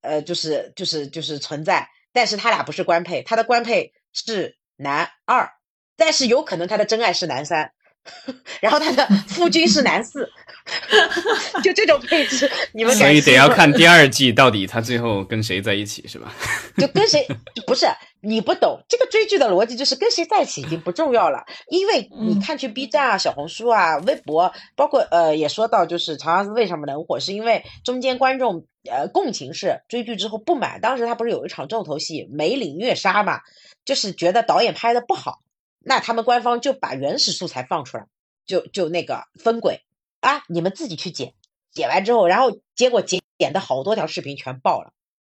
[0.00, 5.50] 呃，就是就是就是存在，但是他俩不是官配，他的官配是男二。
[5.96, 7.72] 但是有可能他的真爱是男三，
[8.60, 10.28] 然后他的夫君是男四
[11.64, 16.32] 就这种配置，你们所以得要看第二季到底他最后跟谁在一起是吧？
[16.76, 17.26] 就跟谁
[17.66, 17.86] 不是
[18.20, 33.40] 你不懂这个追剧的逻辑，就是跟谁在一起已经不重要了，因为你看去 B 站啊、小红书啊、微博，包括呃也说到就是长相思为什么能火，是因为中间观众呃共情是追剧之后不满，当时他不是有一场重头戏梅岭虐杀嘛，
[33.86, 35.40] 就是觉得导演拍的不好。
[35.88, 38.06] 那他们官方就把原始素材放出来，
[38.46, 39.80] 就就那个分轨
[40.20, 41.32] 啊，你们自己去剪，
[41.72, 44.92] 剪完之后，然后结果剪剪的好多条视频全爆了，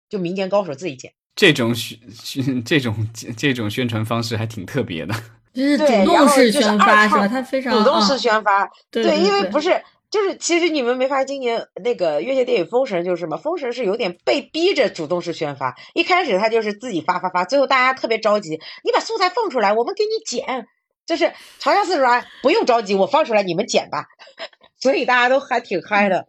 [0.10, 1.14] 就民间高手自己剪。
[1.36, 5.16] 这种宣宣这种这种宣传方式还挺特别的，
[5.54, 7.28] 就是主动式宣发是吧？
[7.28, 9.84] 它非常主动式宣发，对，因为不是。
[10.14, 13.38] 就是其实你们没发现今年那个院线电影《封神》就是什么？
[13.42, 20.68] 《封神》是有点被逼着主动式宣发，一开始他就是自己发发发，最后大家特别着急，你把素材放出来，我们给你剪，
[21.08, 22.06] 就是长相思说
[22.44, 24.06] 不用着急，我放出来你们剪吧，
[24.80, 26.28] 所以大家都还挺嗨的。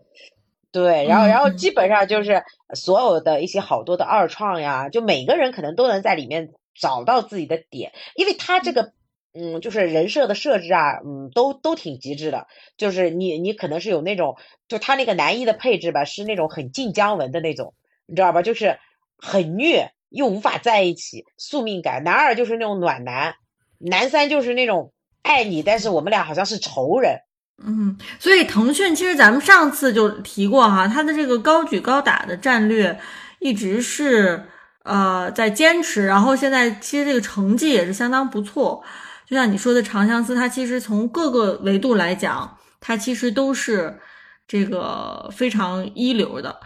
[0.72, 2.42] 对，然后然后基本上就是
[2.74, 8.94] 所有的一些好多的二创呀，就每个人可能都能在里面找到自己的点，因为他这个
[9.36, 12.46] 嗯，就是人设的设置啊，嗯，都都挺极致的。
[12.76, 14.36] 就是你你可能是有那种，
[14.68, 17.74] 就他那个男一的配置吧，是那种很晋江文的那种，
[18.06, 18.42] 你知道吧？
[18.42, 18.78] 就是
[19.18, 22.04] 很虐又无法在一起，宿命感。
[22.04, 23.34] 男二就是那种暖男，
[23.78, 24.92] 男三就是那种
[25.22, 27.18] 爱你，但是我们俩好像是仇人。
[27.64, 32.96] 嗯，所以腾讯其实咱们上次就提过哈，它的这个高举高打的战略
[33.40, 34.44] 一直是
[34.84, 38.84] 呃在坚持，然后现在其实这个成绩也是相当不错。
[39.26, 44.00] 就像你说的《长相思》，它其实从各个维度来讲，它其实都是
[44.46, 46.60] 这个非常一流的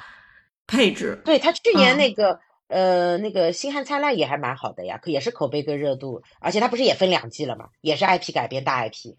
[0.67, 1.21] 配置。
[1.25, 9.15] 对它去年那个呃那个《星汉灿烂》也还蛮好的呀，可也是口碑跟热度，而且它不是也分两季了嘛，也是 IP 改编大 IP。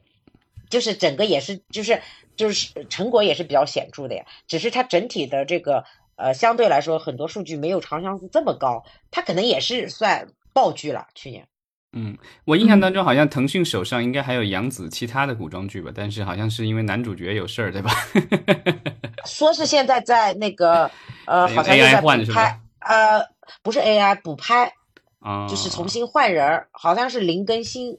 [0.70, 2.00] 就是整个也是，就是
[2.36, 4.26] 就是成果也是比较显著的呀。
[4.48, 5.84] 只是它整体的这个
[6.16, 11.08] 呃，相对来说很多数据没有《长相思》这么高，它可能也是算爆剧了。
[11.16, 11.48] 去年，
[11.92, 17.92] 嗯，我印象当中好像腾讯手上应该还有杨紫其他的古装剧吧，但是好像是因为男主角有事儿，对吧？
[19.26, 20.90] 说是现在在那个
[21.26, 23.26] 呃，好像在补拍，呃，
[23.64, 24.72] 不是 AI 补拍，
[25.20, 27.98] 啊，就是重新换人，好像是林更新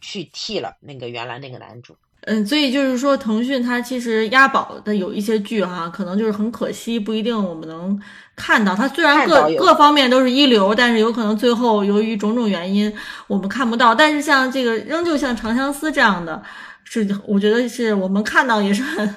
[0.00, 1.96] 去替了那个原来那个男主。
[2.26, 8.00] 嗯，所以就是说，腾讯它其实押宝的有一些剧哈，可能就是很可惜，不一定我们能
[8.34, 8.74] 看到。
[8.74, 12.90] 它虽然各各方面都是一流，但是有可能最后由于种种原因
[13.26, 13.94] 我们看不到。
[13.94, 16.42] 但是像这个，仍旧像《长相思》这样的，
[16.84, 19.16] 是我觉得是我们看到也是很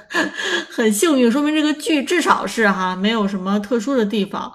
[0.70, 4.52] 很幸运，说明这个剧至少是哈没有什么特殊的地方，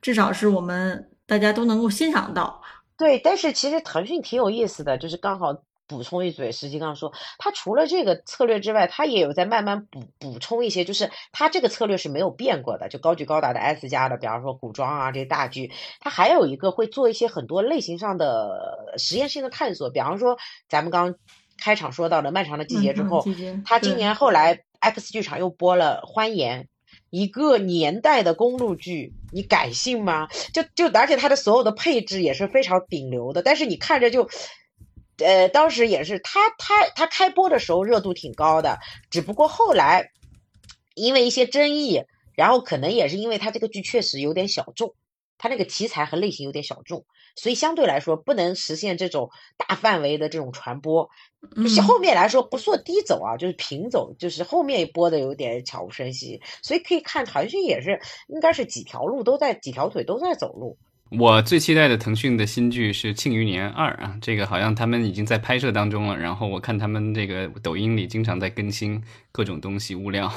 [0.00, 2.62] 至少是我们大家都能够欣赏到。
[2.96, 5.52] 对，但是其实腾讯挺有意思的，就是刚好。
[5.88, 20.36] 补充一嘴，实际上说，他除了这个策略之外，他也有在慢慢补补充一些，就是他这个策略是没有变过的，就高举高打的 S 加的，比方说古装啊这些大剧，他还有一个会做一些很多类型上的实验性的探索，比方说
[20.68, 21.14] 咱们刚
[21.56, 23.24] 开场说到的漫长的季节之后，
[23.64, 26.64] 他今年后来 X 剧场又播了《欢颜》，
[27.08, 30.28] 一个年代的公路剧，你敢信吗？
[30.52, 34.28] 就就而且它的所有的配置也是非常顶流的，但是你看着就。
[35.18, 38.78] 呃，当时也是他他他开播的时候热度挺高的，
[39.10, 40.10] 只不过后来
[40.94, 42.04] 因为一些争议，
[42.34, 44.94] 然后可能也是因为他这个剧确实有点小众，
[45.36, 47.04] 他那个题材和类型有点小众，
[47.36, 51.10] 所以相对来说不能实现这种大范围的这种传播。
[51.54, 60.78] 就是后面来说不说低走啊，就是平走，就是后面播的有点悄无声息，所以可以看韩讯也是应该是几条路都在几条腿都在走路。
[61.10, 66.16] 我最期待的腾讯的新剧是《庆余年二》啊，这个好像他们已经在拍摄当中了。
[66.18, 70.30] 然后我看他们这个抖音里经常在更新各种东西物料。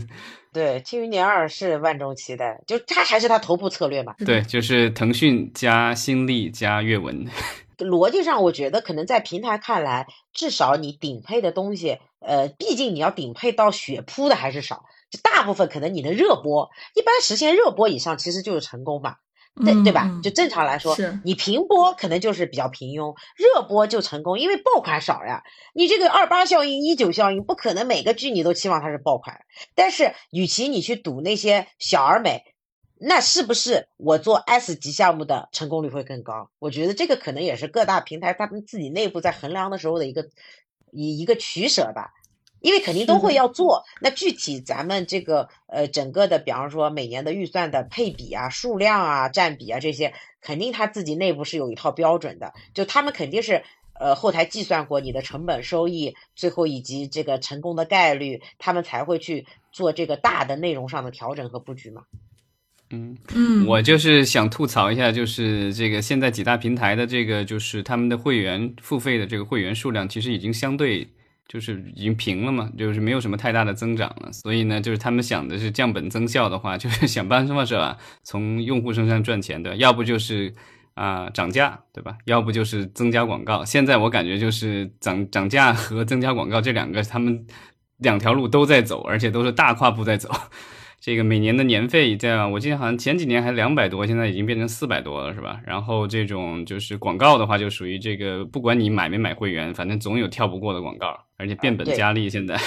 [0.50, 4.14] 对，《庆余年二》是万众期待，就它还是它头部策略嘛。
[4.24, 7.26] 对，就是腾讯加新力加阅文。
[7.78, 19.16] 逻辑上，我觉得可能在平台看来，至少你顶配的东西，呃，毕竟你要顶配到血扑的还是少，就大部分可能你的热播，一般实现热播以上，其实就是成功嘛。
[19.62, 20.10] 对对吧？
[20.22, 25.44] 就正常来说，你平播可能就是比较平庸，热播就成功，因为爆款少呀。
[25.74, 29.42] 你这个二八效应、一九效应，不可能每个剧你都期望它是爆款。
[29.76, 32.42] 但是，与其你去赌那些小而美，
[32.98, 36.50] 那是不是我做 S 级项目的成功率会更高？
[36.58, 40.28] 我觉得这个可能也是各大平台他们自己内部在衡量的时候的一个
[40.90, 42.10] 一一个取舍吧。
[42.64, 53.62] 因为肯定都会要做，那具体咱们这个呃整个的，比方说每年的预算的配比啊、数量啊、占比啊这些，肯定他自己内部是有一套标准的，就他们肯定是
[54.00, 62.04] 呃后台计算过你的成本收益，最后以及这个成功的概率，他们才会去做这个大的内容上的调整和布局嘛。
[62.88, 71.06] 嗯嗯，我就是想吐槽一下，就是这个现在几大平台的这个就是他们的会员付费的这个会员数量，其实已经相对。
[71.46, 80.54] 就是已经平了嘛，就是没有什么太大的增长了，所以呢，就是他们想的是降本增效的话，就是 想办法是吧，从用户身上赚钱的，要不就是
[80.94, 82.16] 啊涨价，对吧？
[82.24, 83.64] 要不就是增加广告。
[83.64, 87.46] 现在我感觉就是涨涨价和增加广告这两个，他们
[87.98, 90.30] 两条路都在走，而且都是大跨步在走。
[91.04, 95.60] 这个每年的年费这样，我记得好像前几年还两百多，现在已经变成四百多了，是吧？
[95.66, 102.30] 然后这种就是广告的话，就属于这个，不管你买没买会员，反正总有跳不过的广告，而且变本加厉。
[102.30, 102.58] 现在，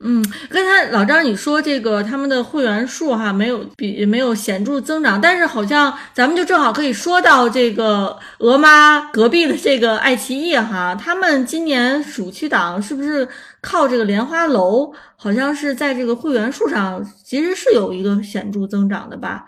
[0.00, 13.26] 嗯，刚才老张你说这个他们的会员数哈没有比没有显著增长，但是好像咱们就正好可以说到这个鹅妈隔壁的这个爱奇艺哈，他们今年暑期档是不是
[13.62, 19.46] 靠这个莲花楼，好像是在这个会员数上其实是有一个显著增长的吧？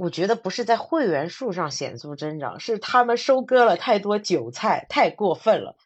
[0.00, 5.76] 我觉得不是在会员数上显著增长，是他们收割了太多韭菜，太过分了。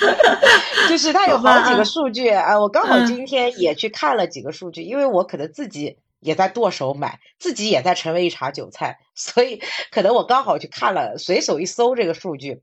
[0.90, 12.60] 就是他有好几个数据啊，我刚好今天也去看了几个数据，因为我可能自己也在剁手买，自己也在成为一茬韭菜， 所以可能我刚好去看了，随手一搜这个数据，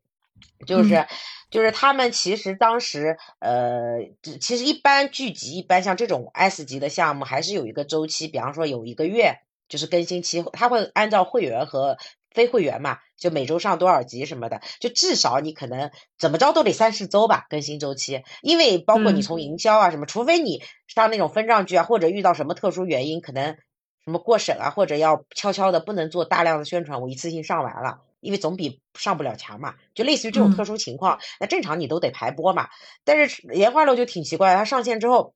[0.67, 1.07] 就是
[1.49, 4.01] 就是他们其实当时呃，
[4.39, 9.39] 其实一般剧集一般像这种 S 级的项目还是有一个周期，比方说有一个月。
[9.67, 11.97] 就是更新期，他会按照会员和
[12.31, 15.89] 非会员嘛，就每周上多少集什么的，就至少你可能
[16.19, 18.23] 怎么着都得三四周吧，更新周期。
[18.41, 23.55] 因为包括你从营销啊什么，除非你上那种分账剧啊，或者遇到什么特殊原因，可能
[24.03, 29.75] 什么过审啊，或者要悄悄的不能做大量的宣传，我一次性上完了，因为总比上不了强嘛。
[29.93, 32.67] 就类似于这种特殊情况，那正常你都得排播嘛。
[33.03, 35.33] 但是莲花楼就挺奇怪，它上线之后。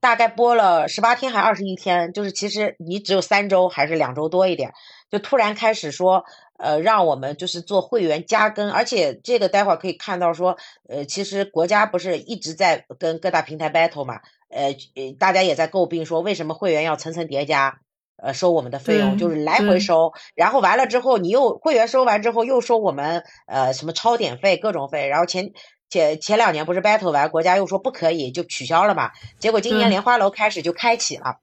[0.00, 4.72] 大概播了十八天还二十一天，就是其实你只有三周还是两周多一点，
[5.10, 6.24] 就突然开始说，
[6.56, 10.56] 呃，让我们就是做会员加更，而且这个待会儿可以看到说，
[10.88, 14.20] 呃，其实国家不是一直在跟各大平台 battle 嘛，
[14.50, 14.72] 呃，
[15.18, 17.80] 大家也在诟病说为什么会员要层层叠加，
[18.22, 25.52] 呃，收我们的费用，就是来回收，然后完了之后你又会员收完之后又收我们呃什么超点费各种费，然后前。
[25.90, 29.10] 前前两年不是 battle 完，国家又说不可以，就取消了嘛。
[29.38, 31.38] 结果今年莲花楼开始就开启了，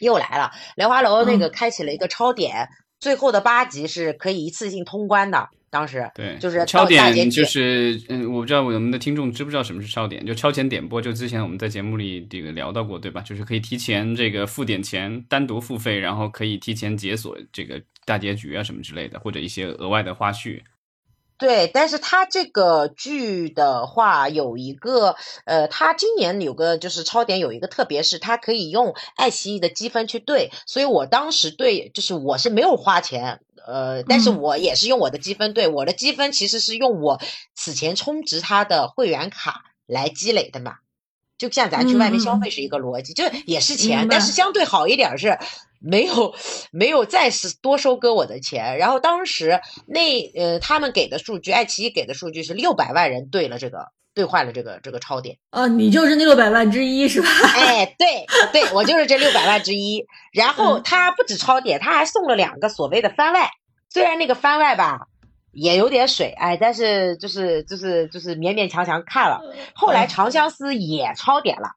[0.00, 0.52] 又来了。
[0.76, 2.68] 莲花楼那个开启了一个超点，
[3.00, 5.48] 最后的八集是可以一次性通关的。
[5.70, 11.00] 当时对，就是超点，就是嗯，我不知道我们的听众知不知道什么是超点，就超前点播。
[11.00, 13.22] 就之前我们在节目里这个聊到过，对吧？
[13.22, 20.60] 就是可以提前这个付点钱，单独付费，然后可以提前解锁这个大结局啊什么之类的，或者一些额外的花絮。
[21.42, 37.20] 对，但是它这个剧的话，有一个呃，它今年有个就是超点有一个特别是，它可以用爱奇艺的积分去兑，所以我当时兑就是我是没有花钱，呃，但是我也是用我的积分兑，我的积分其实是用我
[37.56, 40.76] 此前充值他的会员卡来积累的嘛，
[41.38, 45.40] 就像咱去外面消费是一个逻辑，就也是钱，但是相对好一点是。
[45.84, 46.34] 没有，
[46.70, 48.78] 没有再是多收割我的钱。
[48.78, 55.38] 然后当时那呃，他们给的数据，爱奇艺给的数据是六百万人兑了这个，兑换了这个这个超点。
[55.50, 57.28] 啊，你就是那六百万之一是吧？
[57.54, 60.06] 哎，对对，我就是这六百万之一。
[60.32, 63.50] 然后他不止超点，他还送了两个所谓的番外。
[63.90, 65.08] 虽然那个番外吧
[65.50, 69.42] 也有点水，哎，但是就是就是就是勉勉强强看了。
[69.74, 71.72] 后来《长相思》也超点了，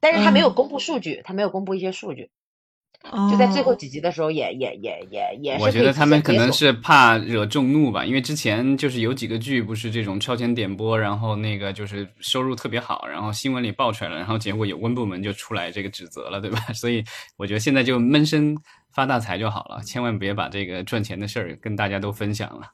[0.00, 2.30] 但是他没有公布数据，他没有公布一些数据。
[3.30, 5.62] 就在最后几集的时候，也也也也也是。
[5.62, 16.58] 我觉得他们可能是怕惹众怒吧，因为之前就是有几个剧不是这种超前点播，然后那个就是收入特别好，然后新闻里爆出来了，然后结果有关部门就出来这个指责了，对吧？
[16.74, 17.04] 所以
[17.36, 18.56] 我觉得现在就闷声
[18.94, 22.70] 发大财就好了，千万别把这个赚钱的事儿跟大家都分享了。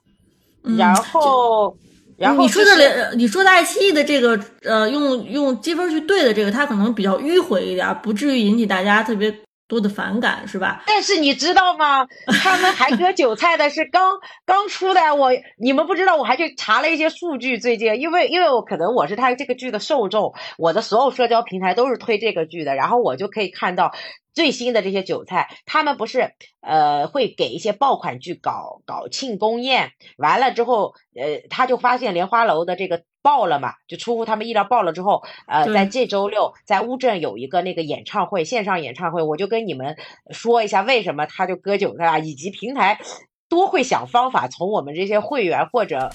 [0.78, 1.76] 然后，
[2.16, 9.34] 然后你说的你说的爱奇艺的这个呃，用用积分去兑的这个，它可能比较迂回一点，不至于引起大家特别。
[9.70, 10.82] 多的反感是吧？
[10.86, 12.06] 但是你知道吗？
[12.42, 17.58] 他们还割韭菜的是刚刚出的，我你们不知道，我还去查了一些数据。
[17.58, 23.94] 最近，因为因为我可能我是他这个剧的受众，我的所有社交平台都是推这个剧的，然后我就可以看到。
[24.32, 39.96] 最新的这些韭菜，他们不是呃会给一些爆款剧搞搞庆功宴，完了之后，呃他就发现莲花楼的这个爆了嘛，就出乎他们意料爆了之后，呃在这周六在乌镇有一个那个演唱会，线上演唱会，我就跟你们
[40.30, 43.00] 说一下为什么他就割韭菜啊，以及平台
[43.48, 46.12] 多会想方法从我们这些会员或者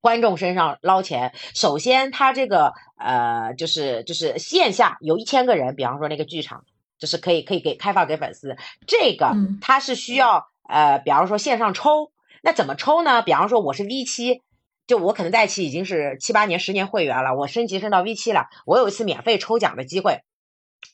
[0.00, 1.32] 观众身上捞钱。
[1.54, 6.64] 首先，他这个呃就是就是线下有一千个人，比方说那个剧场。
[7.00, 12.10] 就是可以可以给开放给粉丝，这个他是需要呃，比方说线上抽，
[12.42, 13.22] 那怎么抽呢？
[13.22, 14.42] 比方说我是 V 七，
[14.88, 20.22] 就我可能在一起已经是七八年、十年会员了，我升级升到 V 七了，我有一次免费抽奖的机会，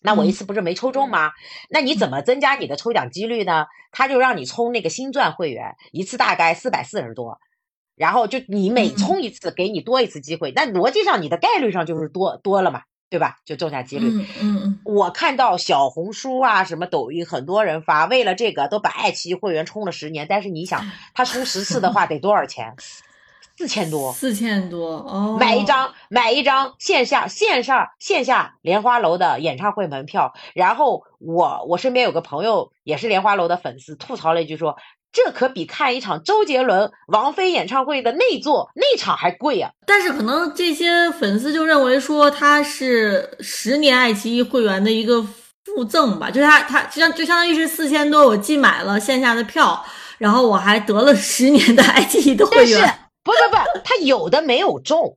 [0.02, 1.32] 那我一次不是没抽中吗？
[1.70, 3.64] 那你怎么增加你的抽奖几率呢？
[3.90, 7.38] 他就让你充那个新钻会员，一次大概四百四十多，
[7.96, 12.82] 然后就你每充一次给你多一次机会，那逻辑上你的概率上就是多多了嘛。
[13.10, 13.36] 对吧？
[13.44, 14.08] 就中奖几率。
[14.08, 20.26] 嗯嗯我看到小红书啊，什么抖音，很多人发，为了这个都把爱奇艺会员充了十年。
[20.28, 22.74] 但是你想，他充十次的话得多少钱？
[23.56, 34.76] 四千多，四千多哦，买一张买一张线下线上线下莲花楼的演唱会门票，然后我我身边有个朋友也是莲花楼的粉丝，吐槽了一句说。
[35.16, 39.70] 这可比看一场周杰伦、王菲演唱会的内座内场还贵呀！
[39.86, 49.84] 但是可能这些粉丝就认为说他是十年爱奇艺会员的一个附赠吧，就是他他就像就相当于是四千多，我既买了线下的票，
[50.18, 52.98] 然后我还得了十年的爱奇艺的会员。
[53.24, 55.16] 不不不，他有的没有中。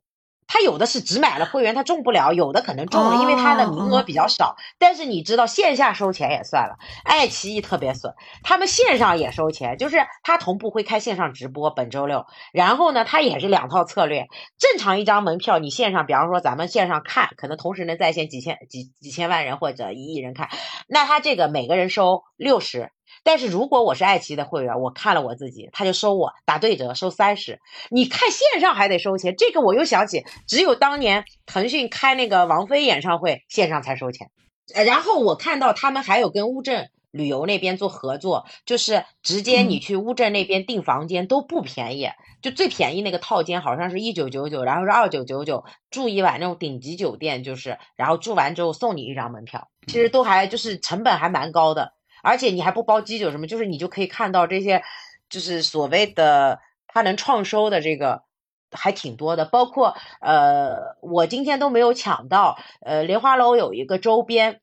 [0.49, 4.55] 他有的是只买了会员，他中不了；有的可能中了，因为他的名额比较少。
[4.79, 12.25] 但是你知道，线下收钱也算了，爱奇艺特别损，他们线上也收钱，就是他同步会开线上直播，本周六。
[12.53, 14.27] 然后呢，他也是两套策略。
[14.57, 20.47] 正常一张门票，你线上，比方说咱们线上看，可能同时能在线几千几几千万人或者一亿人看，
[20.87, 22.93] 那他这个每个人收六十。
[23.28, 27.59] 但是如果我是爱奇艺的会员，我看了我自己，他就收我打对折收三十。
[27.89, 34.30] 你看线上还得收钱，这个我又想起，只有当年腾讯开那个王菲演唱会线上才收钱。
[34.73, 42.07] 然后我看到他们还有跟乌镇旅游那边做合作，就是直接你去乌镇那边订房间都不便宜，
[42.41, 51.91] 就最便宜那个套间好像是一九九九，然后是二九九九住一晚那种顶级酒店，就是然后住完之后送你一张门票，其实都还就是成本还蛮高的。
[52.28, 54.84] 而且你还不包机酒什么，就是你就可以看到这些，
[55.30, 58.23] 就是所谓的它能创收的这个
[58.71, 64.59] 还挺多的，包括呃，我今天都没有抢到，呃，莲花楼有一个周边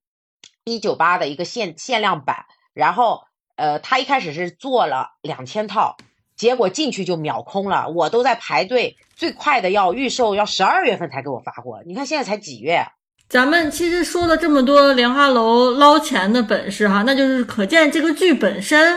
[0.65, 2.45] 一九八的一个限限量版，
[2.75, 3.23] 然后
[3.57, 5.97] 呃，他一开始是做了两千套，
[6.37, 12.89] 结果进去就秒空了，我都在排队，最快的要预售要十二月份才给我发货，你看现在才几月？
[13.35, 18.97] 咱们其实说了这么多莲花楼捞钱的本事哈，那就是可见这个剧本身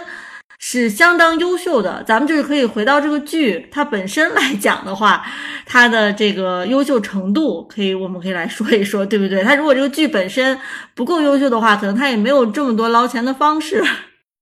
[0.59, 2.03] 是相当优秀的。
[2.03, 5.25] 咱们就是可以回到这个剧它本身来讲的话，
[5.65, 9.41] 它的这个优秀程度，可以我们可以来说一说，对不对？
[9.41, 10.59] 它如果这个剧本身
[10.93, 13.83] 不够优秀的话，可能它也没有这么多捞钱的方式。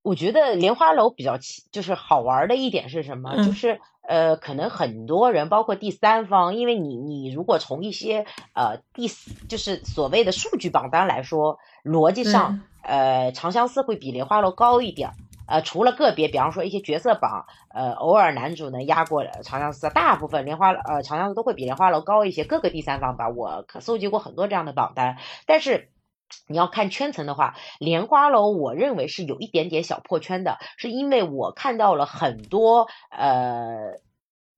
[0.04, 1.40] 我觉得莲花楼比较
[1.72, 3.38] 就是好玩的一点是什么？
[3.38, 9.08] 就是呃，可能很多人，包括第三方，因为你你如果从一些呃第
[9.50, 15.12] 就是所谓的数据榜单来说，逻辑上呃长相思会比莲花楼高一点。
[15.48, 22.44] 呃，除了个别，比方说一些角色榜，呃，偶尔男主能压过长相思，大部分莲花呃长相思都会比莲花楼高一些。
[22.44, 25.90] 各个第三方吧，我可搜集过很多这样的榜单，但是。
[26.48, 34.00] 你要看圈层的话，莲花楼我认为是有一点点小破圈的，是因为我看到了很多呃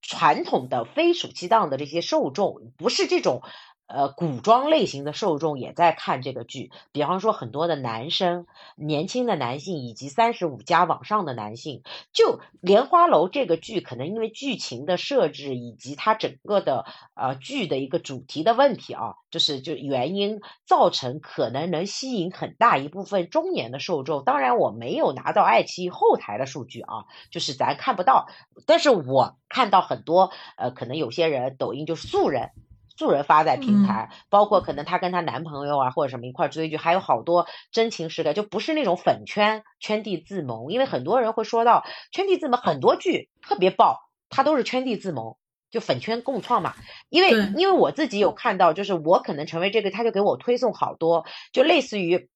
[0.02, 3.42] 传统的非暑期档的这些受众，不是这种。
[3.88, 16.86] 呃，古装类型的受众也在看这个剧，比方说很多的男生、年轻的男性以及三十五加往上的男性，就《莲花楼》这个剧，可能因为剧情的设置以及它整个的
[17.16, 24.26] 呃剧的一个主题的问题啊，就是就原因造成可能能吸引很大一部分中年的受众。
[24.26, 28.28] 当然，我没有拿到爱奇艺后台的数据啊，就是咱看不到，
[28.66, 32.52] 但是我看到很多呃，可能有些人抖音就是素人。
[32.98, 40.72] 素人发在平台，包括可能她跟她男朋友啊或者什么一块追剧，还有好多真情实感，就不是那种粉圈圈地自萌。
[40.72, 45.36] 因为很多人会说到圈地自萌，很多剧特别爆，它都是圈地自萌，
[45.70, 46.74] 就粉圈共创嘛。
[47.10, 52.28] 因为因为我自己有看到，就是我可能成为这个，他就给我推送好多，就类似于。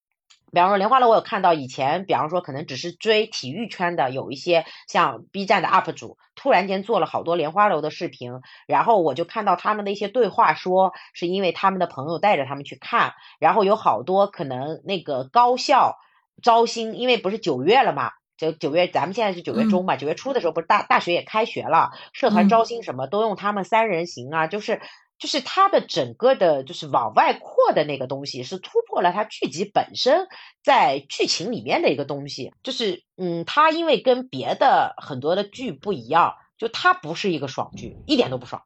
[0.51, 15.95] 比方说莲花楼，我有看到以前，比方说可能只是追体育圈的，有一些像 B 站的 UP 主，突然间做了好多莲花楼的视频，然后我就看到他们的一些对话，说是因为他们的朋友带着他们去看，然后有好多可能那个高校
[16.43, 24.81] 招新，因为不是九月了嘛，就九月咱们现在是九月中嘛，九月初的时候不是大大学也开学了，社团招新什么都用他们三人行啊，就是。
[25.21, 30.27] 就是它的整个的，就是往外扩的那个东西，是突破了它剧集本身
[30.63, 32.55] 在剧情里面的一个东西。
[32.63, 38.63] 就是，嗯，它因为跟别的很多的剧不一样，就它不是一个爽剧，一点都不爽，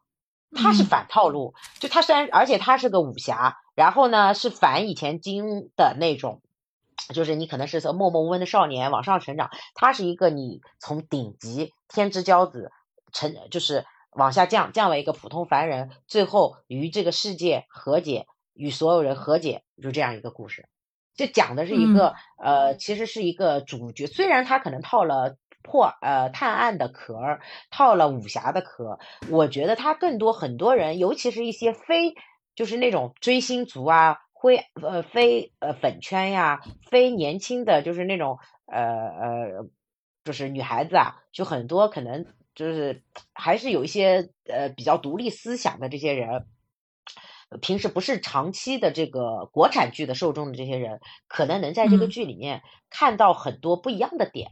[0.56, 1.56] 它是反套路。
[1.80, 6.42] 就它虽然，而且它是个武侠，然后呢是反以前金的那种，
[7.14, 12.72] 就是你可能是从默默无闻的少年往上成长，它是一个你从顶级天之骄子
[13.12, 13.86] 成，就是。
[14.16, 20.70] 往下降，降为一个普通凡人，最后与这个世界和解，与所有人和解，就这样一个故事。
[21.16, 29.00] 就讲的是一个，呃，其实是一个主角，虽然他可能套了破呃探案的壳儿，套了武侠的壳，
[29.30, 32.16] 我觉得他更多很多人，尤其是一些非
[32.56, 39.70] 就是那种追星族啊，灰呃非呃粉圈呀，非年轻的就是那种呃呃，
[40.24, 42.26] 就是女孩子啊，就很多可能。
[42.56, 43.04] 就是
[43.34, 46.46] 还是有一些呃比较独立思想的这些人。
[47.62, 54.52] 平时不是长期的这个国产剧的受众的这些人，可能能在这个剧里面看到很多不一样的点。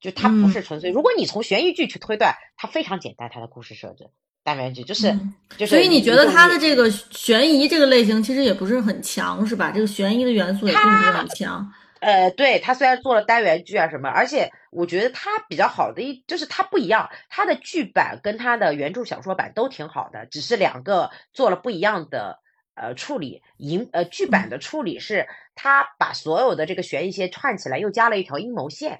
[0.00, 4.10] 就它不是纯粹，如果你从悬疑剧去推断，它非常简单，它的故事设置
[4.42, 5.18] 单元剧就是
[5.56, 5.68] 就是。
[5.68, 9.70] 所以你觉得它的这个悬疑这个类型其实也不是很强，是吧？
[9.70, 11.72] 这个悬疑的元素也并不是很强。
[12.00, 22.40] 呃，对，他虽然做了单元剧啊什么，而且我觉得他比较好的一就是他不一样，他的剧版跟他的原著小说版都挺好的，只是两个做了不一样的
[22.74, 23.42] 呃处理。
[23.56, 28.98] 影呃剧版的处理是他把所有的这个悬疑线串起来，又加了一条阴谋线，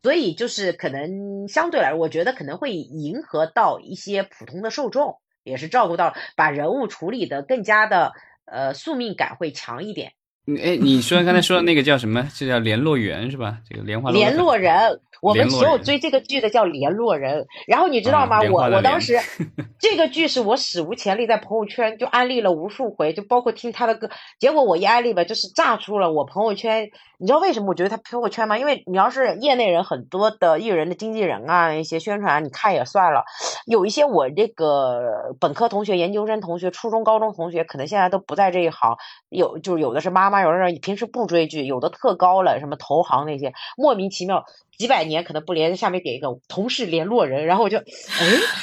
[0.00, 8.12] 所以就是可能相对来说，我觉得可能会迎合到一些普通的受众，也是照顾到把人物处理的更加的
[8.44, 10.12] 呃宿命感会强一点。
[10.62, 12.26] 哎，你说刚才说的那个叫什么？
[12.34, 13.58] 这叫联络员是吧？
[13.68, 15.00] 这个莲花联络人。
[15.20, 18.40] 我们所有追这个剧的叫联络人，然后你知道吗？
[18.50, 19.18] 我我当时
[19.78, 26.88] 这个剧是我史无前例在朋友圈就安利了无数回，就包括听他的歌，结果我一安利吧，就是炸出了我朋友圈。
[27.18, 28.56] 你知道为什么我觉得他朋友圈吗？
[28.56, 33.22] 因为你要是业内人，很多的艺人的经纪人啊，一些宣传，你看也算了，
[33.66, 38.96] 有一些我这个本科同学、研究生同学、初中、高中同学，可能现在都不在这一行，
[39.28, 44.44] 有就是有的是妈妈，有的人平时不追剧，有的特高了，什么投行那些，莫名其妙。
[44.78, 47.84] 几百年可能不连，下面点一个同事联络人，然后我就，哎，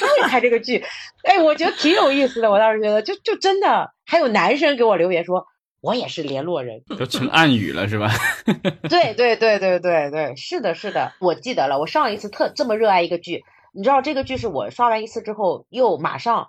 [0.00, 0.84] 他也拍这个剧，
[1.22, 2.50] 哎，我觉得挺有意思的。
[2.50, 5.46] 我当时觉得，就就真的还有男生给我留言说，
[5.80, 8.10] 我也是联络人，都成暗语了是吧？
[8.90, 11.78] 对对对对对对，是的，是的，我记得了。
[11.78, 16.48] 我上一次特这么热爱一个剧，你知道这个剧是我刷完一次之后，又马上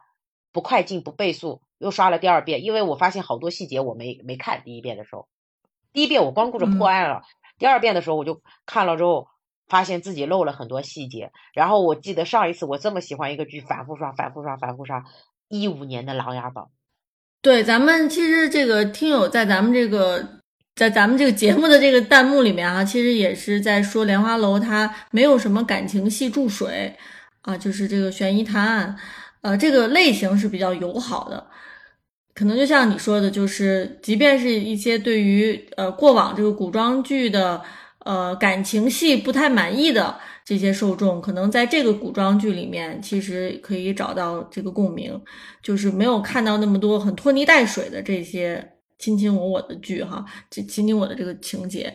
[0.51, 5.27] 不快进不倍速又刷了第二遍，因为我发现好多细节我没没看第一遍的时候，
[5.91, 7.23] 第一遍我光顾着破案了，
[7.57, 9.27] 第二遍的时候我就看了之后。
[9.69, 15.03] 发现自己漏了很多细节，然后我记得上一次我这么喜欢一个剧，反复刷、反复刷、反复刷，
[15.47, 16.65] 一五年的《琅琊榜》。
[17.43, 20.27] 对，咱们其实这个听友在咱们这个
[20.73, 26.97] 在咱们这个节目的这个弹幕里面啊，其实也是在说《莲花楼》它没有什么感情戏注水
[27.43, 28.97] 啊，就是这个悬疑探案，
[29.41, 31.45] 呃，这个类型是比较友好的。
[32.39, 37.61] 可能就像你说的，就是即便是一些对于呃过往这个古装剧的。
[38.05, 45.21] 呃，感情戏不太满意的这些受众，可能在这个古装剧里面，其实可以找到这个共鸣，
[45.61, 48.65] 就是没有看到那么多很拖泥带水的这些
[48.97, 51.93] 卿卿我我的剧哈，这卿卿我的这个情节。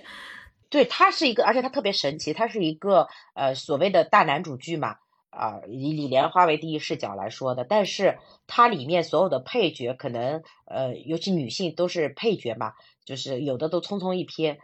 [0.69, 4.97] 对，它是一个，而且它特别神奇，它是一个呃所谓的大男主剧嘛，
[5.37, 12.73] 啊，以李莲花为第一视角来说的，但是它里面所有的配角，可能呃，尤其女性都是配角嘛，
[13.05, 14.59] 就是有的都匆匆一瞥。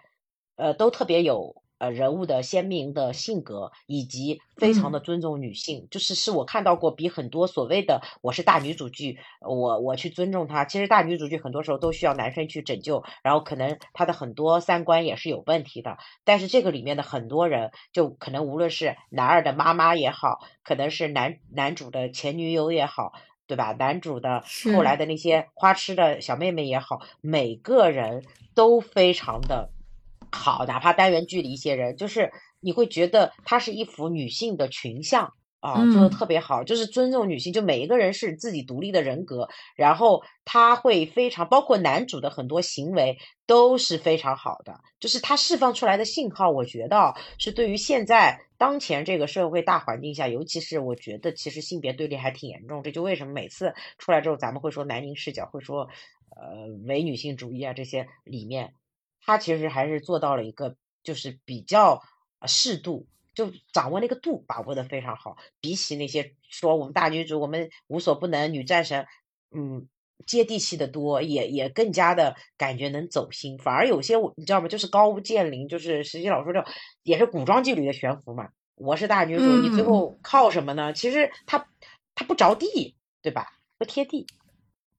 [0.56, 10.66] 呃，都特别有呃人物的鲜明的性格，以及非常的尊重女性，就是是我看到过比很多所谓的我是大女主剧，我我去尊重她。
[10.66, 15.96] 其实大女主剧很多时候都需要男生去拯救，然后可能她的很多三观也是有问题的。
[16.24, 23.14] 但是这个里面的很多人，就可能无论是男二的妈妈也好，可能是男男主的前女友也好，
[23.46, 23.72] 对吧？
[23.72, 28.22] 男主的后来的那些花痴的小妹妹也好，每个人
[28.54, 29.70] 都非常的。
[30.32, 55.88] 好，哪怕单元剧里一些人，就是你会觉得它是一幅女性的群像啊，做的特别好，就是尊重女性，就每一个人是自己独立的人格，然后他会非常，包括男主的很多行为都是非常好的，就是他释放出来的信号，我觉得是对于现在当前这个社会大环境下，尤其是我觉得其实性别对立还挺严重，这就为什么每次出来之后咱们会说男凝视角，会说
[56.36, 58.72] 呃唯女性主义啊这些里面。
[59.30, 60.74] 他其实还是做到了一个，
[61.04, 62.02] 就是比较
[62.48, 65.36] 适度，就掌握那个度，把握的非常好。
[65.60, 69.06] 比起那些说我们大女主，我们无所不能女战神，
[69.52, 69.86] 嗯，
[70.26, 73.56] 接地气的多，也也更加的感觉能走心。
[73.58, 74.66] 反而有些我你知道吗？
[74.66, 76.64] 就是高屋建瓴，就是实际老说这
[77.04, 78.48] 也是古装剧里的悬浮嘛。
[78.74, 80.92] 我是大女主，你最后靠什么呢？
[80.92, 81.68] 其实他
[82.16, 83.46] 他不着地，对吧？
[83.78, 84.26] 不贴地。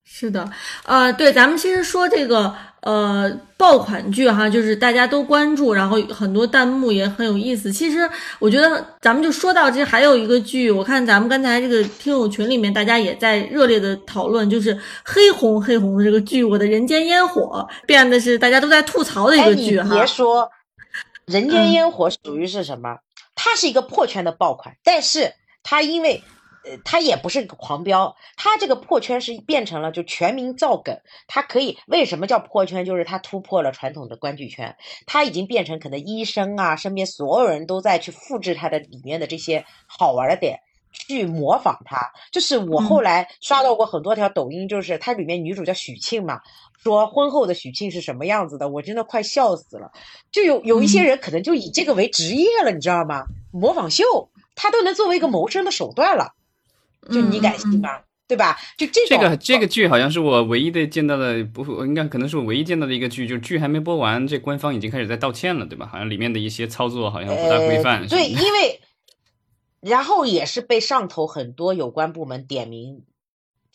[0.04, 0.47] 是的，
[0.86, 7.72] 呃，对，咱们其实说这个呃爆款剧哈，就是大家都关注，然后很多弹幕也很有意思。
[7.72, 19.95] 其实我觉得咱们就说到，这还有一个剧，我看咱们刚才这个听友群里面大家也在热烈的讨论，就是黑红黑红的这个剧《我的人间烟火》，变的是大家都在吐槽的一个剧哈。
[19.95, 20.43] 别说，
[21.26, 22.97] 《人间烟火》属于是什么？
[23.34, 25.34] 它是一个破圈的爆款，但是
[25.64, 26.22] 它因为。
[26.64, 30.95] 呃，他也不是狂飙，他这个破圈是变成了就全民造梗，
[31.28, 32.86] 它可以为什么叫破圈？
[32.86, 34.76] 就是它突破了传统的观剧圈，
[35.07, 40.59] 它已经变成可能医生啊，身边所有人都在去复制它的里面的这些好玩的点，
[40.91, 42.12] 去模仿他。
[42.32, 46.41] 就是我后来刷到过很多条抖音，就是它里面女主叫许沁嘛，
[46.84, 49.91] 说婚后的许沁是什么样子的，我真的快笑死了。
[50.32, 53.24] 就有有一些人可能就以这个为职业了，你知道吗？
[53.51, 54.03] 模仿秀，
[54.55, 56.36] 他都能作为一个谋生的手段了。
[57.10, 58.02] 就你敢信吗？
[58.28, 58.58] 对吧？
[58.78, 65.86] 就这这个这个剧好像是我唯一的见到的，不应该可能是我唯一见到的一个剧，就是剧还没播完，这官方已经开始在道歉了，对吧？
[65.86, 68.08] 好像里面的一些操作好像不大规范。
[68.08, 68.80] 对，因为
[69.82, 73.04] 然后也是被上头很多有关部门点名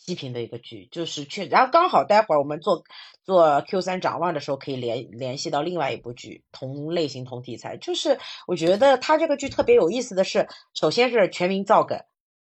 [0.03, 2.83] 批评的一个剧，就是确，然后刚好待会儿我们做
[3.25, 12.01] 做 Q 三展望的时候，可以联联系到另外一部剧，同类型同题材，就是我觉得他这个剧特别有意思的是，首先是全民造梗。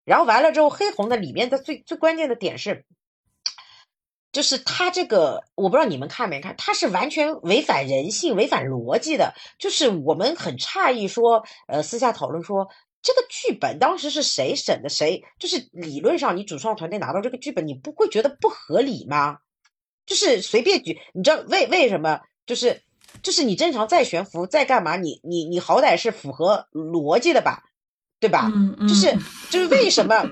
[0.05, 2.85] 然后完了之后，黑红的里面的最最关键的点是，
[4.33, 9.35] 就是他这个我不知道你们看没看，他是完全违反人性、违反逻辑的。
[9.59, 12.69] 就是我们很诧异，说呃私下讨论说
[13.01, 14.89] 这个剧本当时是谁审的？
[14.89, 19.39] 谁就是理论上你主创团队拿到这个剧本，你不会觉得不合理吗？
[20.07, 22.21] 就是随便举，你知道为为什么？
[22.45, 22.83] 就是
[23.23, 27.63] 就是你正常再悬浮再干嘛，你你你好歹是符合逻辑的吧？
[28.21, 28.51] 对吧？
[28.89, 29.17] 就是
[29.51, 30.25] 就是为什么？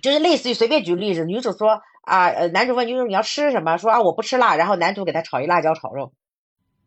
[0.00, 3.76] 就是类似于随便举个例子，女主说啊，呃，男主问女主你要吃什么？
[3.76, 6.12] 说啊我不吃辣，然后男主给她炒一辣椒炒肉，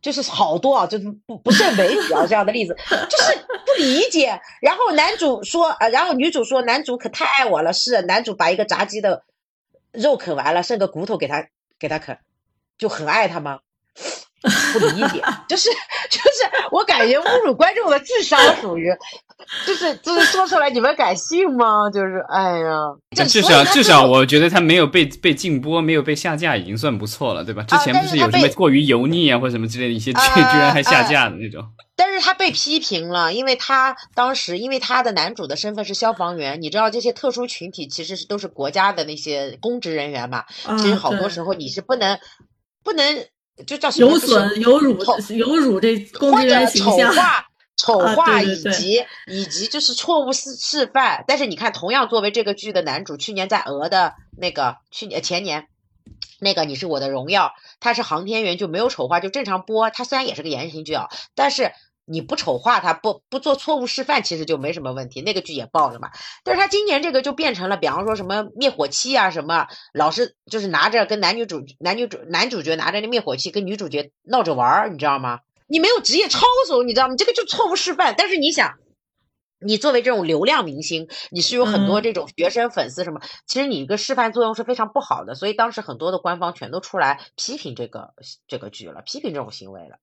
[0.01, 4.39] 就是好多啊，就是不不胜枚举啊这样的例子，就是不理解。
[4.61, 9.23] 然后男主说啊，然后女主说男主可太爱我了，是男主把一个炸鸡的
[9.91, 12.17] 肉啃完了，剩个骨头给他给他啃，
[12.77, 13.59] 就很爱他吗？
[14.73, 15.69] 不理解，就是
[16.09, 18.91] 就是，我感觉侮辱观众的智商属于，
[19.67, 21.89] 就是就是说出来你们敢信吗？
[21.93, 27.61] 就是哎呀，至少至少我觉得他没有被被禁播，没有被下架，已经算不错了，对吧？
[27.63, 31.63] 之前不是有什么过于油腻啊或者什么之类的一些剧，居然还下架的那种。
[31.95, 40.45] 但是他被批评了，因为他当时因为他的男主的身份是消防员，你知道这些特殊群体其实是都是国家的那些公职人员嘛，
[40.79, 42.17] 其实好多时候你是不能
[42.83, 43.23] 不能。
[43.65, 44.97] 就叫有损有辱
[45.29, 47.13] 有辱这公职人形象，
[47.77, 51.23] 丑化丑化以及以及就是错误示示范。
[51.27, 55.67] 但是你看，同样作为这个剧的男主，去年在俄的那个去年前年
[56.39, 59.89] 那个你是我的荣耀，他是航天员就没有丑化，就正常播。
[59.89, 61.71] 他虽然也是个言情剧啊，但是。
[62.11, 65.21] 你不丑化他，不不做错误示范，其实就没什么问题。
[65.21, 66.09] 那个剧也爆了嘛。
[66.43, 75.39] 但是他今年这个就变成了，比方说什么灭火器啊，什么老是就是拿着跟男女主男女主男主角拿着那灭火器跟女主角闹着玩儿，你知道吗？
[75.67, 77.15] 你没有职业操守，你知道吗？
[77.17, 78.13] 这个就错误示范。
[78.17, 78.73] 但是你想。
[79.65, 88.13] 你作为这种流量明星，你是有很多这种学生粉丝什么，其实你一个示范作用是非常不好的，所以当时很多的官方全都出来批评这个
[88.47, 89.97] 这个剧了，批评这种行为了。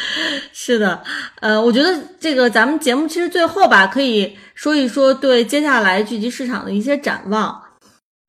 [0.52, 1.02] 是的，
[1.40, 7.62] 呃，我觉得这个咱们节目其实最后吧，可以说一说对接下来剧集市场的一些展望。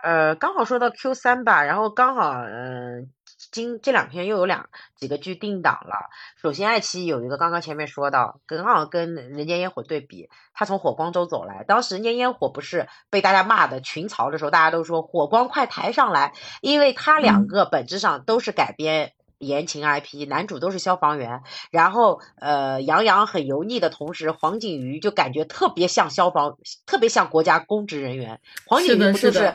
[0.03, 3.09] 呃，刚好说到 Q 三吧，然后刚好嗯。
[3.51, 6.09] 今这两天又有两几个剧定档了。
[6.41, 11.63] 首先，爱奇艺有一个，刚刚前面说到，刚好跟《人间烟火》对比，他从火光中走来。
[11.63, 21.41] 当时《人间烟火》不是被大家骂的群嘲的时候，大家都说火光快抬上来，因为他两个本质上都是改编言情 IP，男主都是消防员。
[21.71, 28.39] 然后，呃，杨洋很油腻的同时，黄景瑜就感觉特别像消防，特别像国家公职人员。
[28.65, 29.53] 黄景瑜不就是？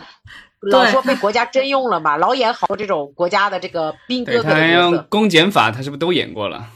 [0.60, 5.06] 老说被 国家征用了嘛，老演好多这种国家的这个兵哥哥的角色。
[5.08, 6.66] 公检法他是不是都演过了？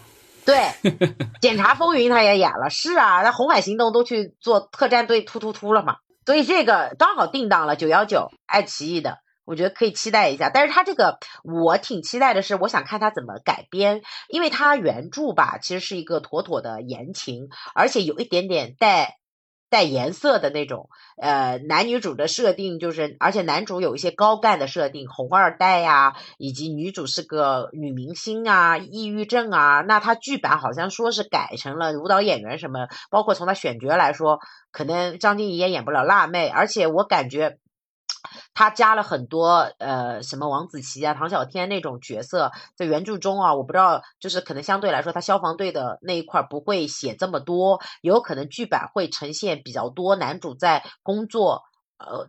[0.45, 0.69] 对，
[1.41, 2.71] 检察风云他也演了。
[2.71, 5.97] 是啊，那红海行动都去做特战队突突突了嘛。
[6.27, 9.19] 所以这个刚好定档了九幺九，爱奇艺的，
[9.51, 10.49] 我觉得可以期待一下。
[10.49, 19.17] 但是他这个我挺期待的是，我想看他怎么改编，因为他原著吧其实是一个妥妥的言情，而且有一点点带。
[19.73, 34.41] 带颜色的那种，呃，男女主的设定就是，而且男主有一些高干的设定，红二代呀，以及女主是个女明星啊，抑郁症啊，那他剧版好像说是改成了舞蹈演员什么，包括从他选角来说，
[34.73, 37.59] 可能张婧仪也演不了辣妹，而且我感觉。
[38.55, 51.63] 他加了很多呃什么王子奇啊、唐小天那种角色，在原著中啊，我不知道，就是可能相对来说，他消防队的那一块不会写这么多，有可能剧版会呈现比较多男主在工作
[51.99, 52.29] 呃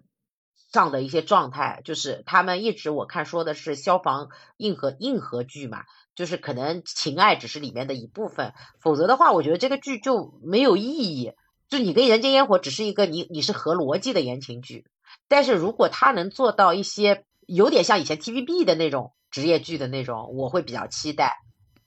[0.72, 5.84] 上的一些状态，就是他们一直我看说的是消防硬核硬核剧嘛，
[6.16, 11.34] 就是可能情爱只是里面的一部分，否则的话，我觉得这个剧就没有意义，
[11.68, 14.86] 就你跟人间烟火只是一个你你是合逻辑的言情剧。
[15.32, 21.38] 但是如果他能做到一些有点像以前 TVB 的那种职业剧的那种，我会比较期待。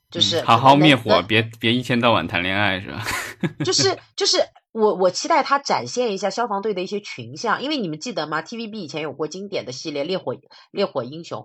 [0.09, 3.03] 就是好好灭火，别别一天到晚谈恋爱是吧？
[3.65, 4.39] 就是就是
[4.71, 10.35] 我我期待他展现一下消防队的一些群像，因为你们记得吗？TVB 以前有过经典的系列《烈火
[10.71, 11.41] 烈火英雄》，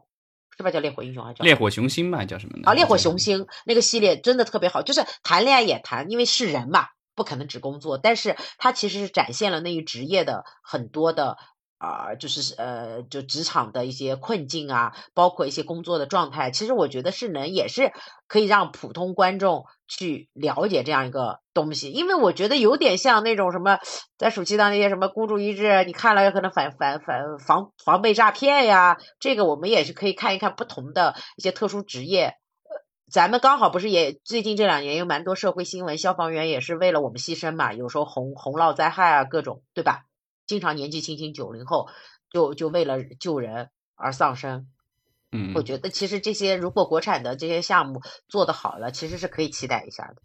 [0.56, 0.70] 是吧？
[0.70, 2.24] 叫《烈火英雄》还是叫烈火雄心吧？
[2.24, 2.62] 叫什么呢？
[2.64, 11.36] 啊，《烈火雄心》那个系列真的特别好，就是谈恋爱也谈，因为是人嘛，不可能只工作，但是他其实是展现了那一职业的很多的。
[11.80, 17.90] 啊，就是呃，就职场的一些困境啊，包括一些工作的状态，其实我觉得是能也是
[18.28, 23.78] 可以让普通观众去了解这样一个东西，因为我觉得有点像那种什么，
[24.18, 32.34] 在暑期档那些什么孤注一掷，你看了有可能反反反防防备诈骗呀，这个我们也是可以看一看不同的一些特殊职业。
[33.10, 40.04] 咱们刚好不是也最近这两年有蛮多社会新闻，消防员也是为了我们牺牲嘛，有时候洪洪涝灾害啊，各种对吧？
[40.50, 41.88] 经常年纪轻轻九零后，
[42.28, 44.66] 就就为了救人而丧生。
[45.30, 50.16] 嗯，我觉得其实这些如果国产的这些项目做得好了，其实是可以期待一下的。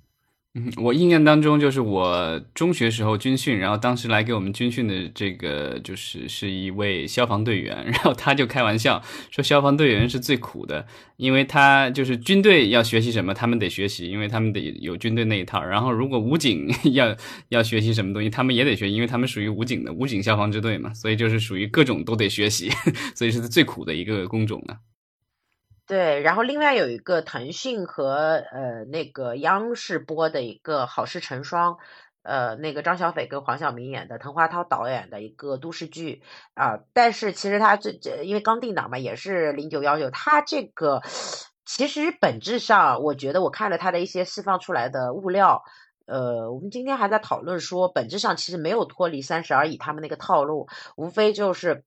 [0.78, 10.88] 我印象当中就是我中学时候军训，然后当时来给我们军训的这个就是是一位消防队员，然后他就开玩笑说消防队员是最苦的，
[11.18, 15.62] 因为他就是军队要学习什么，他们得学习，因为他们得有军队那一套。
[15.62, 17.16] 然后如果武警 要
[17.50, 22.70] 要学习什么东西，他们也得学，因为他们属于武警的武警消防支队嘛，所以就是属于各种都得学习，
[23.14, 24.78] 所以是最苦的一个工种了。
[25.88, 31.74] 对，然后另外有一个腾讯和呃那个央视播的一个《好事成双》，
[32.24, 36.24] 呃，那个张小斐跟黄晓明演的，滕华涛导演的一个都市剧
[36.56, 36.80] 啊。
[36.94, 41.04] 但是其实他这这因为刚定档嘛，也是零九幺九，他这个
[41.66, 45.64] 其实本质上，我觉得我看了他的一些释放出来的物料，
[46.08, 51.84] 呃，我们今天还在讨论说，本质上其实没有脱离《三十而已》他们那个套路，无非就是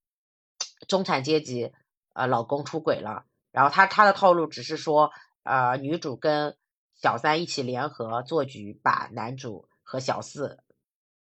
[0.86, 1.72] 中产阶级
[2.12, 3.24] 啊，老公出轨了。
[3.50, 5.10] 然后他他的套路只是说，
[5.42, 6.56] 呃，女主跟
[6.94, 10.58] 小三一起联合做局，把男主和小四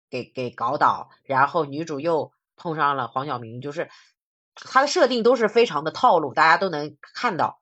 [0.10, 3.90] 给给搞倒，然后女主又碰上了黄晓明，就是
[4.54, 7.60] 他的设定都是非常的套路，大家都能看到，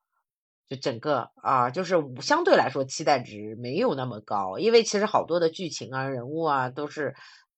[0.68, 7.16] 就整个啊，就是相对来说期待值没有那么高，因为其实好多的剧情啊、人物啊都是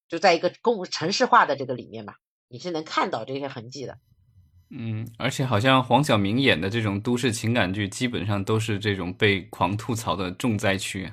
[0.09, 2.15] 就在一个公城市化的这个里面嘛，
[2.49, 3.99] 你是能看到这些痕迹的。
[4.71, 11.12] 嗯，而且好像黄晓明演的这种都市情感剧，基本上都是这种被狂吐槽的重灾区。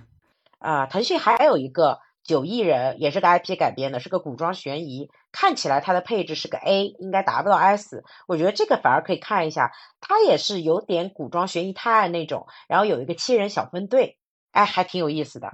[0.58, 1.94] 啊，腾讯还有一个
[2.24, 8.04] 《九亿人》，也是个 IP 改编的，是个古装悬疑，看起来它的配置是个 A，应该达不到 S。
[8.28, 14.18] 我觉得这个反而可以看一下，它也是有点古装悬疑探案那种，然后有一个七人小分队，
[14.52, 15.54] 哎，还挺有意思的。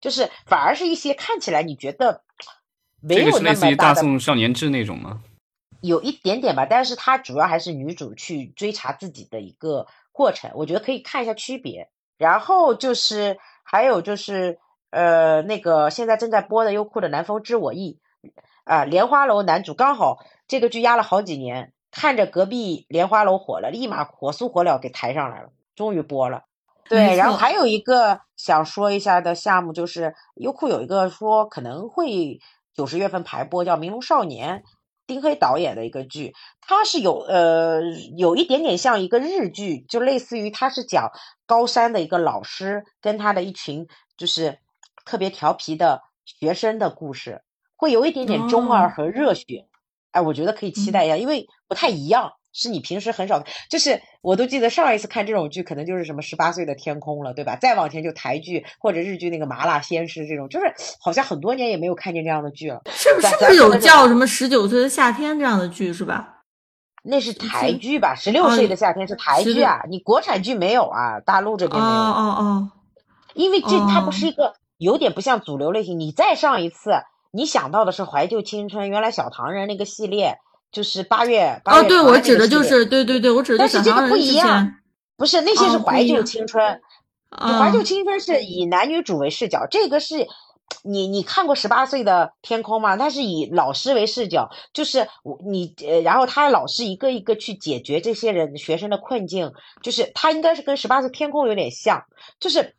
[0.00, 2.24] 就是反而是一些看起来你觉得
[3.00, 3.50] 没有那么大的。
[3.50, 5.22] 类似于《大宋少年志》那种吗？
[5.82, 11.90] 有一点点吧，但是它主要还是女主去追查自己的一个过程，我觉得可以看一下区别。
[12.16, 14.60] 然后就是还有就是
[14.90, 17.98] 呃那个现在正在播的优酷的《南风知我意》
[18.62, 26.44] 啊，莲花楼男主刚好这个剧压了好几年，看着隔壁莲花楼火了，立马火速火燎给抬上来了，终于播了。
[26.88, 32.38] 对，然后还有一个想说一下的项目就是优酷有一个说可能会
[32.72, 34.58] 九十月份排播，叫《明龙少年》。
[35.12, 36.32] 丁黑导演的一个剧，
[36.62, 37.82] 它是有呃
[38.16, 41.10] 有一点点像一个日剧，就类似于它是讲
[41.44, 43.86] 高山的一个老师跟他的一群
[44.16, 44.58] 就是
[45.04, 47.42] 特别调皮的学生的故事，
[47.76, 49.68] 会有一点点中二和热血，
[50.12, 52.32] 哎，我觉得可以期待一下，因为不太一样。
[52.52, 57.56] 是你平时很少，就是我都记得上一次看这种剧，可能就是什么十八岁的天空了，对吧？
[57.56, 62.82] 再往前就台剧或者日剧那个麻辣鲜师这种，就是好像很多年也没有看见这样的剧了。
[62.90, 66.40] 是不是不是有叫什么十九岁的夏天这样的剧是吧？
[67.04, 68.14] 那是台剧吧？
[68.14, 71.20] 十六岁的夏天是台剧啊，你国产剧没有啊？
[71.20, 71.94] 大陆这边没有。
[71.94, 72.70] 哦哦哦。
[73.34, 75.98] 因为这它不是一个有点不像主流类型。
[75.98, 76.92] 你再上一次，
[77.32, 80.36] 你想到的是怀旧青春，原来小唐人那个系列。
[80.72, 84.72] 就是八月，哦，对，我指的就是对对对，我指的是但是这个不一样，
[85.18, 86.80] 不是那些是怀旧青春，
[87.30, 90.26] 怀旧青春是以男女主为视角，这个是
[90.82, 92.96] 你你看过十八岁的天空吗？
[92.96, 99.52] 他是以老师为视角，就是我你呃，然后他老师一个一个去解决这些人学生的困境，
[99.82, 102.04] 就是他应该是跟十八岁天空有点像，
[102.40, 102.74] 就是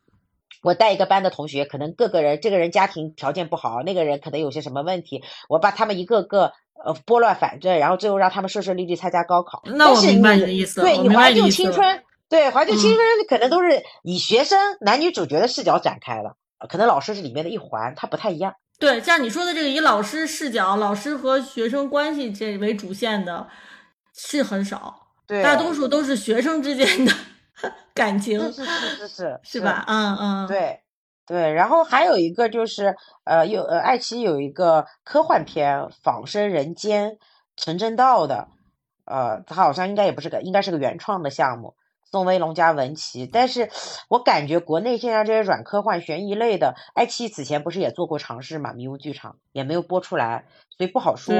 [0.64, 6.52] 我带一个班的同学，可能各个人这个人家庭条件不好，那个人可能有些什么问题，我把他们一个个。
[6.84, 9.62] 呃，拨乱反正，然后最后让他们顺顺利利参加高考。
[9.64, 10.82] 那我明白你的意思。
[10.82, 16.36] 对你怀旧青春，对怀旧青春可能都是以学生男女主角的视角展开的，
[16.68, 18.54] 可能老师是里面的一环，它不太一样。
[18.78, 23.48] 对，像你说的这个以老师视角、老师和学生关系这为主线的，
[24.14, 25.08] 是很少。
[25.26, 27.12] 对，大多数都是学生之间的
[27.94, 28.38] 感情。
[28.52, 29.84] 是是是是是，是吧？
[29.88, 30.46] 嗯嗯。
[30.46, 30.80] 对。
[31.26, 37.10] 对，然后还有一个就是呃，有呃，爱奇艺有一个科幻片《仿生人间》，
[37.56, 38.48] 陈正道的，
[39.06, 41.74] 呃，他好像应该也不是个，应该是个原创的项目，
[42.10, 43.26] 宋威龙加文琪。
[43.26, 43.70] 但是
[44.08, 48.72] 我感觉国内现在这些软科幻悬疑类的，爱奇艺此前不是也做过尝试嘛？
[48.72, 50.44] 迷雾剧场也没有播出来，
[50.76, 51.34] 所以不好说。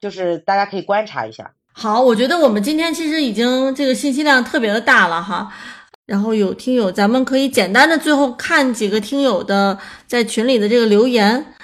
[0.00, 1.52] 就是大家可以观察一下。
[1.72, 5.52] 好，我觉得我们今天其实已经这个信息量特别的大了哈。
[6.06, 11.54] 然后有听友，咱们可以简单的最后看几个听友的在群里的这个留言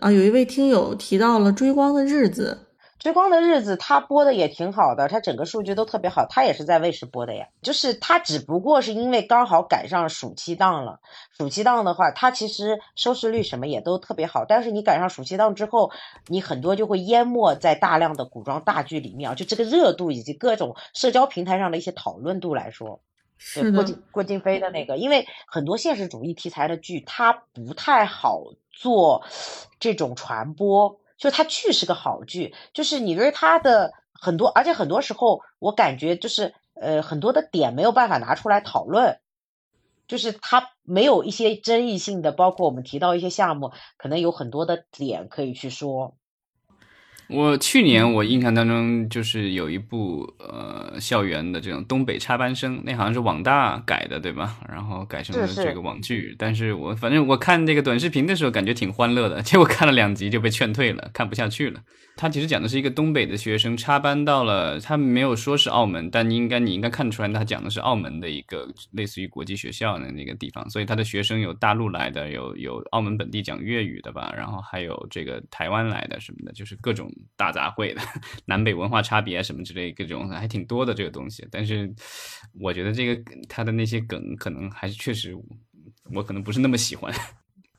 [0.00, 0.10] 啊。
[0.10, 2.58] 有一位听友提到了《追光的日子》。
[2.98, 6.26] 追光的日子，它播的也挺好的，它整个数据都特别好。
[6.28, 10.98] 它也是在卫视播的呀，就是它只不过是因为刚好赶上暑期档了。
[11.38, 14.44] 暑期档的话，它其实收视率什么也都特别好。
[14.44, 15.92] 但是你赶上暑期档之后，
[16.26, 19.34] 你很多就会淹没在大量的古装大剧里面啊。
[19.36, 23.00] 就这个热度以及各种社交平台上的一些讨论度来说，
[23.38, 29.24] 是郭靖郭靖飞的那个，因为很多现实主义题材的剧，它不太好做
[29.80, 31.00] 这种传播。
[31.16, 39.18] 就它剧是个好剧，就是你对它的很多，而且很多时候我感觉就是呃很多的点没有办法拿出来讨论，
[40.06, 46.14] 就是它没有一些争议性的，包括我们提到一些项目，可能有很多的点可以去说。
[47.30, 54.56] 我去年我印象当中就是有一部呃校园的这种东北插班生，那好像是网大改的对吧？
[54.68, 61.80] 然后改成了这个网剧，但是我反正我看这个短视频的时候感觉挺欢乐的， 结果看了两集就被劝退了，看不下去了。
[62.16, 78.00] 他其实讲的是一个东北的学生插班到了，他没有说是澳门，但应该你应该看出来，他讲的是澳门的一个类似于国际学校的那个地方，所以他的学生有大陆来的，有有澳门本地讲粤语的吧，然后还有这个台湾来的什么的，就是各种大杂烩的，
[78.46, 81.46] 南北文化差别什么之类各种还挺多的这个东西。
[81.50, 81.92] 但是
[82.60, 85.36] 我觉得这个他的那些梗可能还是确实
[86.14, 87.12] 我可能不是那么喜欢。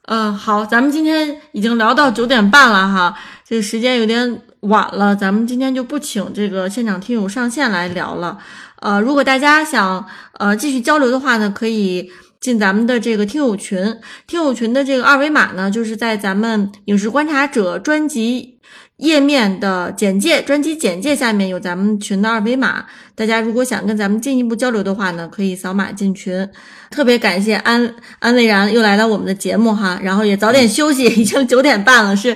[0.04, 3.16] 嗯，好，咱们今天已经聊到九点半了哈，
[3.46, 8.40] 这个时间有点晚了，咱们今天就不请这个现场听友上线来聊了。
[8.78, 10.08] 呃，如果大家想
[10.40, 12.10] 呃继续交流的话呢，可以
[12.40, 18.59] 进咱们的这个听友群，听友群的这个二维码呢，就是在咱们影视观察者专辑。
[19.00, 22.86] 页面的简介，专辑简介下面有咱们群的二维码，
[23.16, 26.48] 大家如果想跟咱们进一步交流的话呢，可以扫码进群。
[26.90, 32.16] 特别感谢安安蔚然又来到我们的节目哈，然后也早点休息，已经九点半了。
[32.16, 32.36] 是，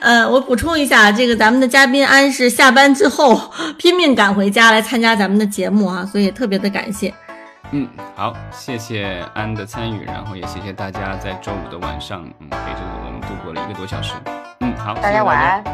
[0.00, 7.12] 呃，我补充一下，这个咱们的嘉宾安是下班之后拼命赶回家来参加咱们的节目啊，所以特别的感谢。
[7.72, 14.12] 嗯，好，谢谢安的参与，然后也谢谢大家在周五的晚上，嗯，陪着我们度过了一个多小时。
[14.76, 15.64] 好大家晚安。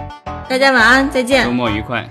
[0.49, 1.45] 大家晚安再见。
[1.45, 2.09] 周末愉快。